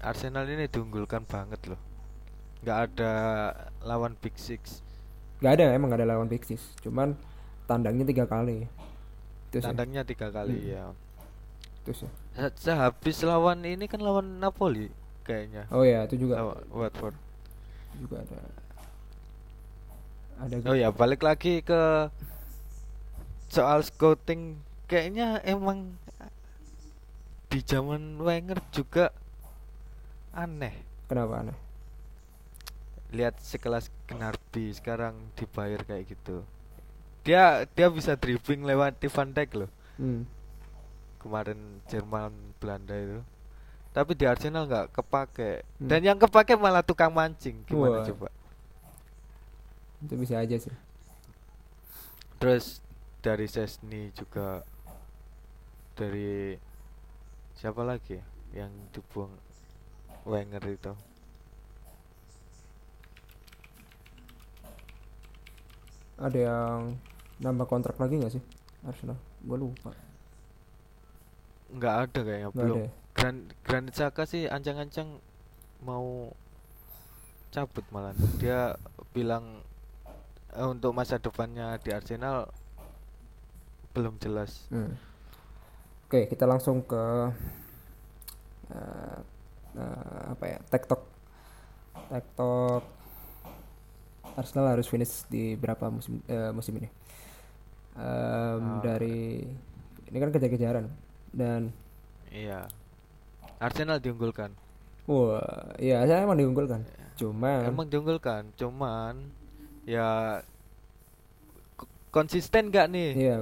Arsenal 0.00 0.46
ini 0.46 0.64
diunggulkan 0.66 1.26
banget 1.26 1.58
loh. 1.66 1.80
nggak 2.62 2.78
ada 2.88 3.12
lawan 3.80 4.14
Big 4.16 4.38
Six. 4.38 4.85
Nggak 5.38 5.52
ada 5.52 5.64
emang 5.76 5.88
nggak 5.92 6.00
ada 6.00 6.08
lawan 6.08 6.28
Six 6.30 6.80
cuman 6.80 7.12
tandangnya 7.66 8.04
tiga 8.06 8.24
kali 8.24 8.64
itu 9.50 9.56
sih 9.58 9.66
Tandangnya 9.66 10.02
tiga 10.02 10.28
kali 10.30 10.54
Hmm. 10.56 10.70
ya. 10.70 10.84
itu 11.84 11.92
sih 12.04 12.10
Se- 12.36 12.56
Sehabis 12.58 13.20
lawan 13.22 13.62
ini 13.62 13.84
kan 13.86 14.00
lawan 14.00 14.38
Napoli 14.38 14.88
kayaknya. 15.22 15.66
oh 15.70 15.82
ya 15.82 16.04
itu 16.04 16.16
juga 16.18 16.40
Lawan 16.40 16.60
Watford. 16.70 17.16
juga 17.96 18.16
ada 18.22 18.38
ada 20.36 20.54
Oh 20.68 20.76
ya, 20.76 20.92
balik 20.92 21.24
lagi 21.24 21.64
ke 21.64 22.12
soal 23.48 23.80
scouting 23.80 24.60
kayaknya 24.84 25.40
emang 25.42 25.96
di 27.48 27.62
zaman 27.62 28.20
Wenger 28.20 28.60
juga 28.68 29.14
aneh. 30.30 30.76
kenapa 31.08 31.40
aneh 31.40 31.56
Lihat 33.14 33.38
sekelas 33.38 33.90
Gnabry 34.10 34.74
sekarang 34.74 35.14
dibayar 35.38 35.82
kayak 35.86 36.10
gitu. 36.10 36.42
Dia 37.26 37.66
dia 37.74 37.86
bisa 37.90 38.14
dribbling 38.14 38.62
lewat 38.66 38.98
Van 38.98 39.30
Dijk 39.30 39.50
loh. 39.66 39.70
hmm. 39.98 40.22
Kemarin 41.22 41.58
Jerman 41.90 42.32
Belanda 42.62 42.94
itu. 42.94 43.20
Tapi 43.90 44.12
di 44.14 44.24
Arsenal 44.28 44.68
nggak 44.68 44.94
kepake. 44.94 45.66
Hmm. 45.82 45.88
Dan 45.90 46.00
yang 46.06 46.18
kepake 46.18 46.54
malah 46.54 46.86
tukang 46.86 47.10
mancing. 47.10 47.62
Gimana 47.66 48.02
Wah. 48.02 48.06
coba? 48.06 48.28
itu 50.04 50.14
bisa 50.14 50.38
aja 50.38 50.56
sih 50.60 50.74
Terus 52.36 52.84
dari 53.24 53.48
Sesni 53.48 54.12
juga 54.12 54.60
dari 55.96 56.52
siapa 57.56 57.80
lagi 57.80 58.20
ya 58.20 58.26
yang 58.52 58.70
dibuang 58.92 59.32
Wenger 60.28 60.60
itu? 60.68 60.92
Ada 66.16 66.38
yang 66.38 66.96
nambah 67.38 67.68
kontrak 67.68 67.96
lagi 68.00 68.16
nggak 68.16 68.32
sih 68.32 68.42
Arsenal 68.84 69.18
gue 69.44 69.58
lupa 69.58 69.92
Nggak 71.66 71.94
ada 72.08 72.20
kayaknya 72.22 72.48
nggak 72.48 72.56
belum. 72.62 72.76
ada 72.78 72.82
ya? 72.86 72.90
Gran 73.16 73.36
Granit 73.66 73.94
Xhaka 73.96 74.22
sih 74.22 74.46
ancang-ancang 74.46 75.18
mau 75.82 76.30
cabut 77.50 77.82
malah. 77.90 78.14
Dia 78.38 78.78
bilang 79.10 79.64
eh, 80.54 80.62
untuk 80.62 80.94
masa 80.94 81.18
depannya 81.18 81.74
di 81.82 81.90
Arsenal 81.90 82.46
belum 83.98 84.22
jelas. 84.22 84.70
Hmm. 84.70 84.94
Oke, 86.06 86.30
kita 86.30 86.46
langsung 86.46 86.86
ke 86.86 87.02
eh, 88.70 89.18
eh, 89.74 90.20
apa 90.30 90.44
ya? 90.46 90.58
TikTok. 90.70 91.02
TikTok 92.14 92.82
Arsenal 94.36 94.68
harus 94.70 94.86
finish 94.86 95.24
di 95.26 95.56
berapa 95.56 95.88
musim 95.88 96.20
eh, 96.26 96.52
musim 96.52 96.76
ini? 96.76 96.88
Em, 97.96 98.60
Ah. 98.60 98.80
dari 98.84 99.40
ini 100.04 100.16
kan 100.16 100.28
kejar-kejaran 100.28 100.86
dan 101.32 101.72
Iya. 102.28 102.68
Arsenal 103.56 103.96
diunggulkan. 103.96 104.52
wah, 105.06 105.40
iya 105.78 106.02
saya 106.02 106.20
emang 106.20 106.36
diunggulkan. 106.36 106.84
Cuma 107.16 107.64
Emang 107.64 107.86
diunggulkan, 107.86 108.52
cuman 108.52 109.32
ya 109.82 110.42
konsisten 112.10 112.68
gak 112.68 112.88
nih? 112.88 113.10
iya 113.14 113.36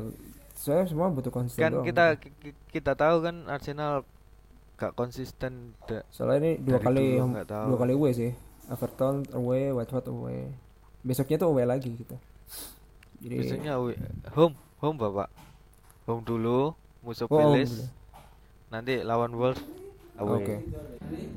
saya 0.55 0.87
semua 0.87 1.11
butuh 1.11 1.31
konsisten 1.31 1.61
kan 1.61 1.73
doang. 1.73 1.85
kita 1.85 2.05
ki- 2.17 2.35
ki- 2.39 2.59
kita 2.71 2.93
tahu 2.95 3.17
kan 3.21 3.37
Arsenal 3.47 4.07
gak 4.77 4.93
konsisten 4.93 5.75
da- 5.85 6.07
Soalnya 6.09 6.39
ini 6.41 6.53
dua 6.59 6.79
kali 6.79 7.19
dulu 7.19 7.35
dua 7.43 7.79
kali 7.81 7.93
away 7.93 8.13
sih. 8.13 8.33
Everton 8.65 9.29
away, 9.33 9.69
Watford 9.71 10.09
away. 10.09 10.49
Besoknya 11.05 11.37
tuh 11.37 11.53
away 11.53 11.69
lagi 11.69 11.93
gitu. 11.93 12.17
Jadi 13.21 13.35
biasanya 13.39 13.73
away- 13.77 14.01
home 14.33 14.57
home 14.81 14.97
bapak 14.97 15.29
home 16.05 16.21
dulu 16.21 16.73
musuh 17.01 17.29
Oh, 17.29 17.57
nanti 18.69 19.01
lawan 19.01 19.33
Wolves 19.33 19.61
away 20.17 20.41
Oke. 20.41 20.57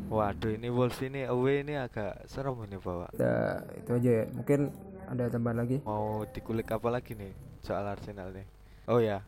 waduh 0.07 0.51
ini 0.51 0.67
Wolves 0.67 0.99
ini 0.99 1.23
away 1.23 1.61
ini 1.61 1.75
agak 1.75 2.23
serem 2.25 2.55
ini 2.63 2.75
bapak 2.75 3.11
Ya, 3.15 3.61
itu 3.75 3.91
aja 3.93 4.11
ya. 4.11 4.25
Mungkin 4.31 4.59
ada 5.07 5.23
tambahan 5.31 5.63
lagi. 5.63 5.77
mau 5.83 6.27
dikulik 6.27 6.67
apa 6.67 6.87
lagi 6.89 7.15
nih 7.15 7.31
soal 7.63 7.87
Arsenal 7.87 8.31
nih 8.31 8.43
oh 8.87 8.99
ya 8.99 9.23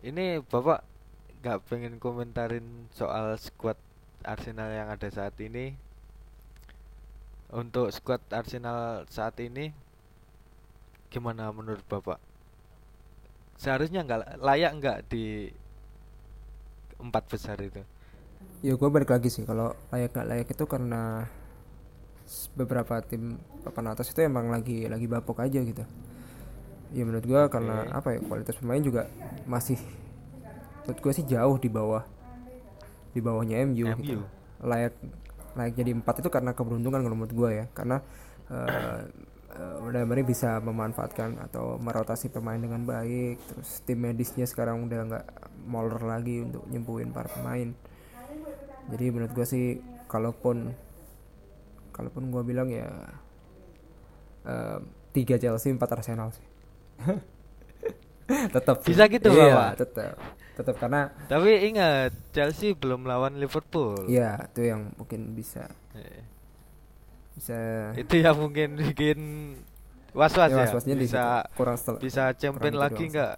ini 0.00 0.40
bapak 0.42 0.84
nggak 1.40 1.58
pengen 1.64 1.96
komentarin 1.96 2.64
soal 2.92 3.36
squad 3.36 3.76
Arsenal 4.20 4.68
yang 4.68 4.92
ada 4.92 5.08
saat 5.08 5.32
ini 5.40 5.72
untuk 7.50 7.90
squad 7.90 8.22
Arsenal 8.30 9.06
saat 9.10 9.38
ini 9.42 9.74
gimana 11.10 11.50
menurut 11.50 11.82
bapak? 11.90 12.18
Seharusnya 13.58 14.06
nggak 14.06 14.40
layak 14.40 14.72
nggak 14.78 14.98
di 15.10 15.50
empat 17.02 17.24
besar 17.26 17.58
itu? 17.58 17.82
Ya 18.64 18.76
gue 18.76 18.88
balik 18.88 19.10
lagi 19.10 19.28
sih. 19.28 19.44
Kalau 19.44 19.72
layak 19.92 20.16
gak 20.16 20.28
layak 20.28 20.48
itu 20.52 20.64
karena 20.64 21.28
beberapa 22.54 23.02
tim 23.02 23.38
papan 23.66 23.90
atas 23.90 24.14
itu 24.14 24.22
emang 24.22 24.48
lagi 24.54 24.86
lagi 24.86 25.06
bapuk 25.10 25.42
aja 25.42 25.58
gitu. 25.60 25.82
Ya 26.90 27.02
menurut 27.06 27.26
gua 27.26 27.46
karena 27.50 27.86
apa 27.90 28.14
ya 28.14 28.18
kualitas 28.22 28.58
pemain 28.58 28.82
juga 28.82 29.06
masih 29.46 29.78
menurut 30.82 30.98
gua 31.02 31.12
sih 31.14 31.26
jauh 31.26 31.56
di 31.58 31.70
bawah 31.70 32.02
di 33.10 33.18
bawahnya 33.18 33.66
MU, 33.66 33.90
gitu. 33.98 34.22
MU. 34.22 34.26
layak 34.62 34.94
layak 35.58 35.74
jadi 35.74 35.90
empat 35.96 36.22
itu 36.22 36.28
karena 36.30 36.54
keberuntungan 36.54 37.00
kalau 37.02 37.16
menurut 37.16 37.34
gua 37.34 37.50
ya 37.50 37.64
karena 37.74 38.02
eh 38.50 39.00
uh, 39.56 39.76
udah 39.82 40.06
Emery 40.06 40.22
bisa 40.22 40.62
memanfaatkan 40.62 41.42
atau 41.50 41.74
merotasi 41.82 42.30
pemain 42.30 42.58
dengan 42.58 42.86
baik 42.86 43.42
terus 43.50 43.82
tim 43.82 43.98
medisnya 43.98 44.46
sekarang 44.46 44.86
udah 44.86 45.00
nggak 45.10 45.26
molor 45.66 46.02
lagi 46.06 46.46
untuk 46.46 46.62
nyembuhin 46.70 47.10
para 47.10 47.26
pemain 47.30 47.74
jadi 48.90 49.04
menurut 49.10 49.32
gua 49.34 49.46
sih 49.46 49.82
kalaupun 50.06 50.70
kalaupun 51.90 52.30
gua 52.30 52.46
bilang 52.46 52.70
ya 52.70 52.88
eh, 54.46 54.78
tiga 55.10 55.34
Chelsea 55.36 55.74
empat 55.74 55.98
Arsenal 55.98 56.30
sih 56.30 56.46
tetap. 58.54 58.78
Bisa 58.86 59.10
gitu, 59.10 59.26
iya, 59.34 59.50
Bapak? 59.50 59.82
tetap 59.82 60.14
tetap 60.60 60.76
karena 60.78 61.08
Tapi 61.26 61.66
ingat 61.66 62.12
Chelsea 62.30 62.72
belum 62.72 63.02
lawan 63.02 63.36
Liverpool. 63.36 64.06
ya 64.06 64.36
itu 64.46 64.68
yang 64.68 64.92
mungkin 64.94 65.32
bisa 65.32 65.66
Eh, 65.90 66.22
bisa 67.34 67.58
Itu 67.96 68.14
yang 68.16 68.36
mungkin 68.36 68.76
bikin 68.76 69.18
was-was 70.12 70.50
ya, 70.50 70.54
ya. 70.54 70.62
was-wasnya 70.66 70.94
di 70.94 71.04
bisa 71.04 71.22
kurang 71.54 71.74
setel 71.74 71.96
bisa 71.98 72.30
champion 72.34 72.74
kurang 72.74 72.76
itu 72.76 72.84
lagi 72.84 73.04
nggak? 73.08 73.34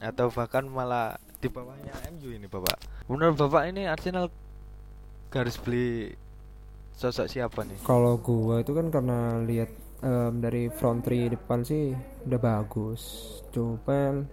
Atau 0.00 0.26
bahkan 0.30 0.64
malah 0.64 1.16
di 1.36 1.48
bawahnya 1.48 1.92
MU 2.10 2.30
ini, 2.30 2.44
Bapak. 2.44 2.76
Menurut 3.04 3.34
Bapak 3.34 3.68
ini 3.68 3.84
Arsenal 3.84 4.28
garis 5.28 5.56
beli 5.56 6.12
sosok 6.92 7.26
siapa 7.26 7.64
nih? 7.64 7.80
Kalau 7.80 8.16
gua 8.16 8.60
itu 8.60 8.72
kan 8.72 8.88
karena 8.88 9.40
lihat 9.40 9.68
em, 10.00 10.36
dari 10.36 10.68
front 10.68 11.00
three 11.00 11.28
depan 11.28 11.60
sih 11.60 11.92
udah 12.24 12.36
bagus. 12.36 13.00
Cuman 13.50 14.24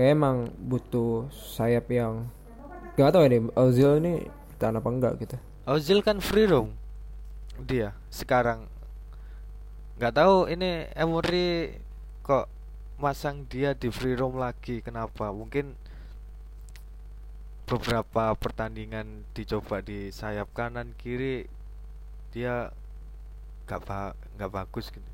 kayak 0.00 0.16
emang 0.16 0.48
butuh 0.56 1.28
sayap 1.28 1.92
yang 1.92 2.24
gak 2.96 3.12
tahu 3.12 3.28
ya 3.28 3.36
deh 3.36 3.52
Ozil 3.52 4.00
ini 4.00 4.24
bertahan 4.56 4.80
apa 4.80 4.88
enggak 4.88 5.12
gitu. 5.20 5.36
Ozil 5.68 6.00
kan 6.00 6.24
free 6.24 6.48
roam. 6.48 6.72
Dia 7.60 7.92
sekarang 8.08 8.64
nggak 10.00 10.16
tahu 10.16 10.48
ini 10.48 10.88
Emery 10.96 11.76
kok 12.24 12.48
masang 12.96 13.44
dia 13.44 13.76
di 13.76 13.92
free 13.92 14.16
roam 14.16 14.40
lagi 14.40 14.80
kenapa? 14.80 15.28
Mungkin 15.36 15.76
beberapa 17.68 18.32
pertandingan 18.40 19.28
dicoba 19.36 19.84
di 19.84 20.08
sayap 20.08 20.48
kanan 20.56 20.96
kiri 20.96 21.44
dia 22.32 22.72
nggak 23.68 23.80
ba 23.84 24.16
nggak 24.40 24.48
bagus 24.48 24.88
gitu. 24.88 25.10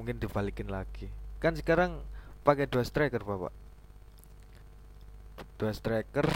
Mungkin 0.00 0.16
dibalikin 0.16 0.72
lagi. 0.72 1.12
Kan 1.36 1.52
sekarang 1.52 2.00
pakai 2.48 2.64
dua 2.64 2.80
striker, 2.80 3.20
Bapak. 3.20 3.61
Dua 5.62 5.70
striker 5.70 6.26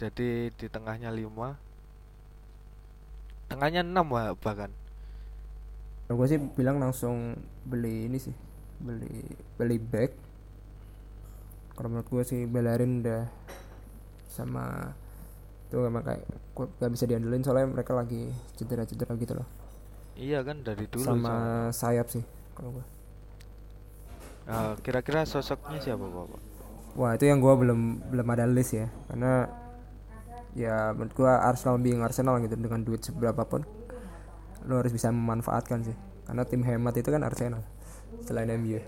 jadi 0.00 0.48
di 0.48 0.66
tengahnya 0.72 1.12
5 1.12 3.52
tengahnya 3.52 3.84
6 3.84 4.40
bahkan 4.40 4.72
Kalau 6.08 6.16
gua 6.16 6.24
sih 6.24 6.40
bilang 6.40 6.80
langsung 6.80 7.36
beli 7.68 8.08
ini 8.08 8.16
sih, 8.16 8.32
beli 8.80 9.20
beli 9.60 9.76
back. 9.76 10.16
Kalau 11.76 11.92
menurut 11.92 12.08
gua 12.08 12.24
sih 12.24 12.48
Bellerin 12.48 13.04
udah 13.04 13.28
sama 14.32 14.96
itu 15.68 15.84
emang 15.84 16.00
kayak 16.00 16.24
gak 16.56 16.88
bisa 16.88 17.04
diandelin 17.04 17.44
soalnya 17.44 17.68
mereka 17.68 17.92
lagi 17.92 18.32
cedera-cedera 18.56 19.12
gitu 19.20 19.36
loh. 19.36 19.44
iya 20.16 20.40
kan 20.40 20.64
dari 20.64 20.88
dulu 20.88 21.04
sama 21.04 21.28
soalnya. 21.28 21.76
sayap 21.76 22.08
sih 22.08 22.24
kalau 22.56 22.80
gua. 22.80 22.86
Ah, 24.48 24.72
kira-kira 24.80 25.28
sosoknya 25.28 25.84
siapa 25.84 26.08
bapak 26.08 26.47
Wah 26.98 27.14
itu 27.14 27.30
yang 27.30 27.38
gua 27.38 27.54
belum 27.54 28.10
belum 28.10 28.26
ada 28.34 28.44
list 28.50 28.74
ya. 28.74 28.90
Karena 29.06 29.46
ya 30.58 30.90
menurut 30.90 31.14
gua 31.14 31.46
Arsenal 31.46 31.78
being 31.78 32.02
Arsenal 32.02 32.42
gitu 32.42 32.58
dengan 32.58 32.82
duit 32.82 33.06
seberapa 33.06 33.46
pun 33.46 33.62
lo 34.66 34.82
harus 34.82 34.90
bisa 34.90 35.14
memanfaatkan 35.14 35.86
sih. 35.86 35.96
Karena 36.26 36.42
tim 36.42 36.66
hemat 36.66 36.98
itu 36.98 37.08
kan 37.08 37.22
Arsenal 37.22 37.62
selain 38.24 38.50
MU 38.58 38.80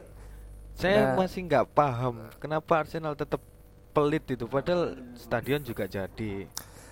saya 0.81 1.13
Nah. 1.13 1.17
masih 1.21 1.45
nggak 1.45 1.67
paham 1.77 2.25
kenapa 2.41 2.81
Arsenal 2.81 3.13
tetap 3.13 3.45
pelit 3.93 4.25
itu 4.33 4.49
padahal 4.49 4.97
stadion 5.19 5.61
juga 5.61 5.85
jadi. 5.85 6.49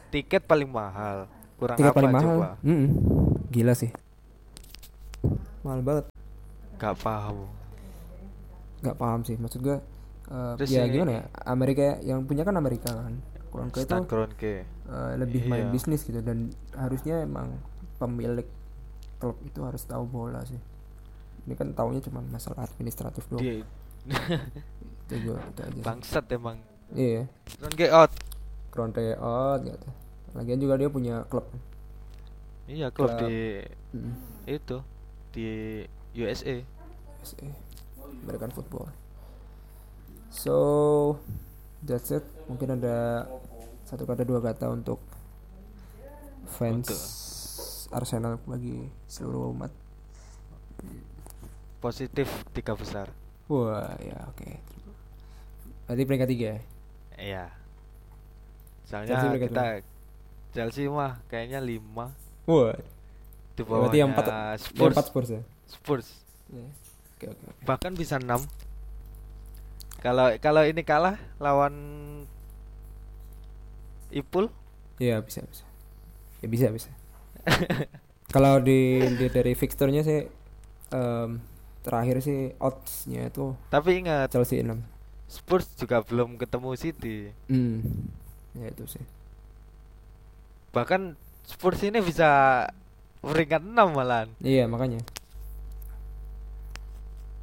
Tiket 0.08 0.44
paling 0.44 0.68
mahal 0.68 1.28
kurang 1.56 1.76
tiket 1.76 1.92
apa 1.92 1.96
paling 2.00 2.12
mahal? 2.12 2.36
coba? 2.36 2.48
Mm-mm. 2.64 2.90
gila 3.48 3.72
sih. 3.72 3.90
Mahal 5.64 5.80
banget. 5.80 6.04
Nggak 6.76 6.96
paham. 7.00 7.36
Nggak 8.84 8.96
paham 9.00 9.20
sih 9.24 9.36
maksud 9.40 9.60
gua 9.64 9.78
eh, 10.28 10.54
Terus 10.56 10.70
ya 10.70 10.84
gimana 10.86 11.12
ya? 11.12 11.22
Amerika 11.44 11.98
yang 12.00 12.24
punya 12.24 12.42
kan 12.42 12.54
Amerika 12.54 12.90
kan? 12.92 13.14
Kroenke 13.48 13.80
itu 13.80 13.88
Stan 13.88 14.04
Kroenke 14.04 14.64
eh, 14.64 15.12
lebih 15.16 15.48
main 15.48 15.68
Iya. 15.68 15.72
bisnis 15.72 16.04
gitu 16.04 16.20
dan 16.20 16.52
harusnya 16.72 17.24
emang 17.24 17.56
pemilik 17.96 18.44
klub 19.18 19.40
itu 19.42 19.60
harus 19.64 19.82
tahu 19.82 20.04
bola 20.04 20.44
sih. 20.44 20.60
Ini 21.44 21.56
kan 21.56 21.72
taunya 21.72 21.98
cuma 21.98 22.20
masalah 22.22 22.62
administratif 22.62 23.24
doang. 23.26 23.40
Dia 23.40 23.64
itu 25.08 25.14
gua 25.24 25.40
itu 25.40 25.60
aja 25.64 25.80
bangsat 25.80 26.24
emang. 26.30 26.60
Iya. 26.92 27.24
Kroenke 27.56 27.86
out. 27.88 28.12
Kroenke 28.68 29.04
out 29.16 29.60
gitu 29.64 29.88
lagian 30.36 30.60
juga 30.60 30.76
dia 30.76 30.86
punya 30.86 31.24
klub. 31.24 31.48
Iya 32.68 32.92
klub 32.92 33.08
Klub. 33.10 33.24
di 33.24 33.64
Mm, 33.88 34.12
itu 34.44 34.76
di 35.32 35.48
USA 36.14 36.60
USA 37.18 37.48
American 38.20 38.52
football 38.52 38.92
so 40.28 40.56
that's 41.80 42.10
it 42.10 42.24
mungkin 42.46 42.76
ada 42.76 43.24
satu 43.84 44.04
kata 44.04 44.22
dua 44.22 44.40
kata 44.40 44.68
untuk 44.68 45.00
fans 46.46 46.84
Untuk. 46.84 47.00
Arsenal 47.90 48.36
bagi 48.44 48.84
seluruh 49.06 49.48
umat 49.50 49.72
positif 51.78 52.28
tiga 52.52 52.74
besar 52.74 53.08
wah 53.46 53.94
ya 53.98 54.28
oke 54.28 54.50
berarti 55.86 56.02
peringkat 56.04 56.28
tiga 56.28 56.46
ya 56.48 56.60
Iya. 57.18 57.44
Chelsea 58.86 59.10
Soalnya 59.10 59.16
peringkat 59.26 59.50
kita 59.50 59.64
Chelsea 60.54 60.86
mah 60.86 61.18
kayaknya 61.26 61.58
5 61.58 61.82
wah 62.46 62.76
di 63.52 63.58
Ya, 63.58 63.64
berarti 63.66 63.98
yang 63.98 64.10
empat 64.14 64.26
bawahnya 64.26 64.54
yang 64.54 64.62
Spurs. 64.62 64.92
empat 64.94 65.06
Spurs 65.10 65.28
ya 65.28 65.42
Spurs. 65.66 66.06
Iya. 66.48 66.68
oke 67.10 67.26
oke 67.26 67.44
oke 67.50 67.62
Bahkan 67.66 67.92
bisa 67.96 68.14
6. 68.16 68.28
Kalau 69.98 70.30
kalau 70.38 70.62
ini 70.62 70.86
kalah 70.86 71.18
lawan 71.42 71.74
Ipul 74.14 74.48
Iya 74.98 75.22
bisa 75.22 75.42
bisa. 75.46 75.64
Ya 76.42 76.46
bisa 76.50 76.66
bisa. 76.74 76.90
Kalau 78.34 78.60
di, 78.60 79.00
di 79.16 79.26
dari 79.30 79.54
fixturnya 79.54 80.02
sih 80.04 80.26
em, 80.92 81.30
terakhir 81.80 82.20
sih 82.20 82.52
oddsnya 82.60 83.30
itu 83.30 83.56
tapi 83.72 84.04
ingat 84.04 84.28
Chelsea 84.28 84.60
6 84.60 84.74
Spurs 85.28 85.68
juga 85.76 86.00
belum 86.02 86.40
ketemu 86.40 86.68
City. 86.74 87.16
Hmm. 87.52 87.84
Ya 88.56 88.72
itu 88.72 88.84
sih. 88.88 89.04
Bahkan 90.72 91.16
Spurs 91.44 91.80
ini 91.84 92.00
bisa 92.00 92.64
peringkat 93.20 93.60
6 93.60 93.76
malahan. 93.92 94.28
Iya 94.40 94.64
makanya. 94.64 95.04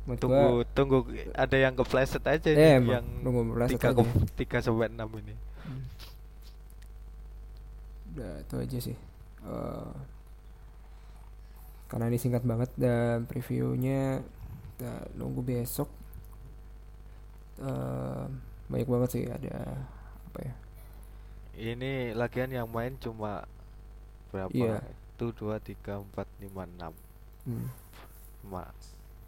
Menurut 0.05 0.21
gua, 0.21 0.37
Tunggu 0.37 0.61
tunggu 0.71 0.97
ada 1.33 1.57
yang 1.57 1.73
kepleset 1.73 2.21
aja 2.23 2.45
Eh, 2.47 2.77
nih, 2.77 2.93
yang 2.93 3.05
3 3.67 3.89
aja. 3.89 3.91
ke 3.91 4.05
3 4.37 4.57
sampai 4.61 4.87
6 4.87 5.09
ini. 5.17 5.35
udah 8.13 8.33
itu 8.39 8.55
aja 8.55 8.77
sih. 8.79 8.97
Eh, 9.43 9.91
karena 11.87 12.05
ini 12.07 12.17
singkat 12.17 12.41
banget 12.41 12.71
dan 12.75 13.25
previewnya 13.25 14.23
kita 14.71 15.11
nunggu 15.13 15.41
besok. 15.41 15.89
Eh, 17.59 18.25
banyak 18.67 18.87
banget 18.87 19.09
sih 19.11 19.23
ada 19.27 19.83
apa 20.31 20.39
ya? 20.41 20.53
Ini 21.55 22.13
lagian 22.13 22.51
yang 22.51 22.67
main 22.67 22.95
cuma 22.99 23.43
berapa? 24.29 24.51
Iya. 24.51 24.79
Itu 25.15 25.31
2 25.31 25.55
3 25.57 25.99
4 25.99 26.27
5 26.43 26.63
6. 26.67 26.91
Hmm. 27.47 27.67
Cuma 28.43 28.67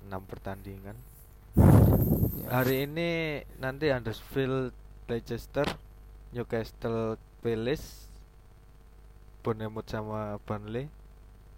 6 0.07 0.31
pertandingan. 0.31 0.95
Ya. 2.39 2.47
Hari 2.63 2.87
ini 2.87 3.43
nanti 3.59 3.91
Huddersfield 3.91 4.71
Leicester, 5.11 5.67
Newcastle 6.31 7.19
Palace, 7.43 8.07
Bournemouth 9.43 9.87
sama 9.87 10.39
Burnley. 10.47 10.87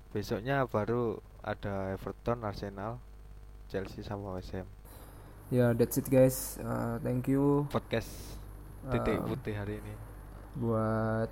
Besoknya 0.09 0.65
baru 0.65 1.21
ada 1.45 1.93
Everton, 1.93 2.41
Arsenal, 2.41 2.97
Chelsea 3.69 4.01
sama 4.01 4.33
West 4.33 4.51
Ham. 4.57 4.65
Ya, 5.49 5.73
that's 5.73 5.97
it 5.97 6.09
guys. 6.09 6.57
Uh, 6.61 7.01
thank 7.01 7.25
you 7.25 7.65
Podcast 7.73 8.09
titik 8.93 9.17
Uh, 9.17 9.25
putih 9.33 9.53
hari 9.57 9.81
ini. 9.81 9.93
buat 10.57 11.29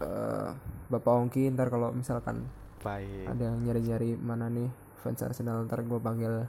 uh, 0.00 0.50
Bapak 0.88 1.12
Ongki 1.12 1.48
ntar 1.52 1.68
kalau 1.68 1.92
misalkan 1.92 2.48
baik 2.80 3.28
ada 3.28 3.52
yang 3.52 3.64
nyari-nyari 3.64 4.16
mana 4.20 4.48
nih 4.52 4.68
fans 5.04 5.20
Arsenal 5.20 5.68
ntar 5.68 5.84
gue 5.84 6.00
panggil 6.00 6.48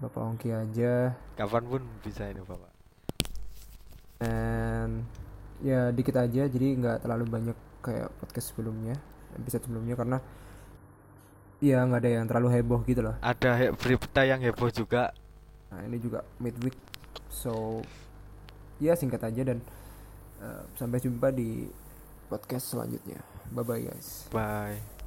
Bapak 0.00 0.22
Ongki 0.24 0.54
aja. 0.54 1.12
Kapan 1.36 1.64
pun 1.68 1.82
bisa 2.00 2.30
ini 2.30 2.40
bapak. 2.40 2.72
Dan 4.18 5.04
ya 5.60 5.90
dikit 5.90 6.16
aja 6.16 6.46
jadi 6.46 6.66
nggak 6.78 7.04
terlalu 7.04 7.24
banyak 7.28 7.58
kayak 7.82 8.14
podcast 8.22 8.54
sebelumnya 8.54 8.94
episode 9.34 9.66
sebelumnya 9.66 9.98
karena 9.98 10.18
ya 11.58 11.82
nggak 11.82 11.98
ada 11.98 12.10
yang 12.10 12.26
terlalu 12.30 12.48
heboh 12.54 12.80
gitu 12.86 13.02
loh. 13.02 13.18
Ada 13.20 13.50
he- 13.58 13.74
berita 13.74 14.22
yang 14.22 14.40
heboh 14.40 14.70
juga. 14.70 15.10
Nah 15.74 15.82
ini 15.84 15.98
juga 15.98 16.22
midweek 16.38 16.78
so 17.28 17.82
ya 18.78 18.94
singkat 18.94 19.20
aja 19.26 19.42
dan 19.42 19.58
eh, 20.40 20.62
sampai 20.78 21.02
jumpa 21.02 21.34
di 21.34 21.66
podcast 22.30 22.70
selanjutnya. 22.70 23.18
Bye 23.50 23.66
bye 23.66 23.82
guys. 23.82 24.30
Bye 24.30 24.97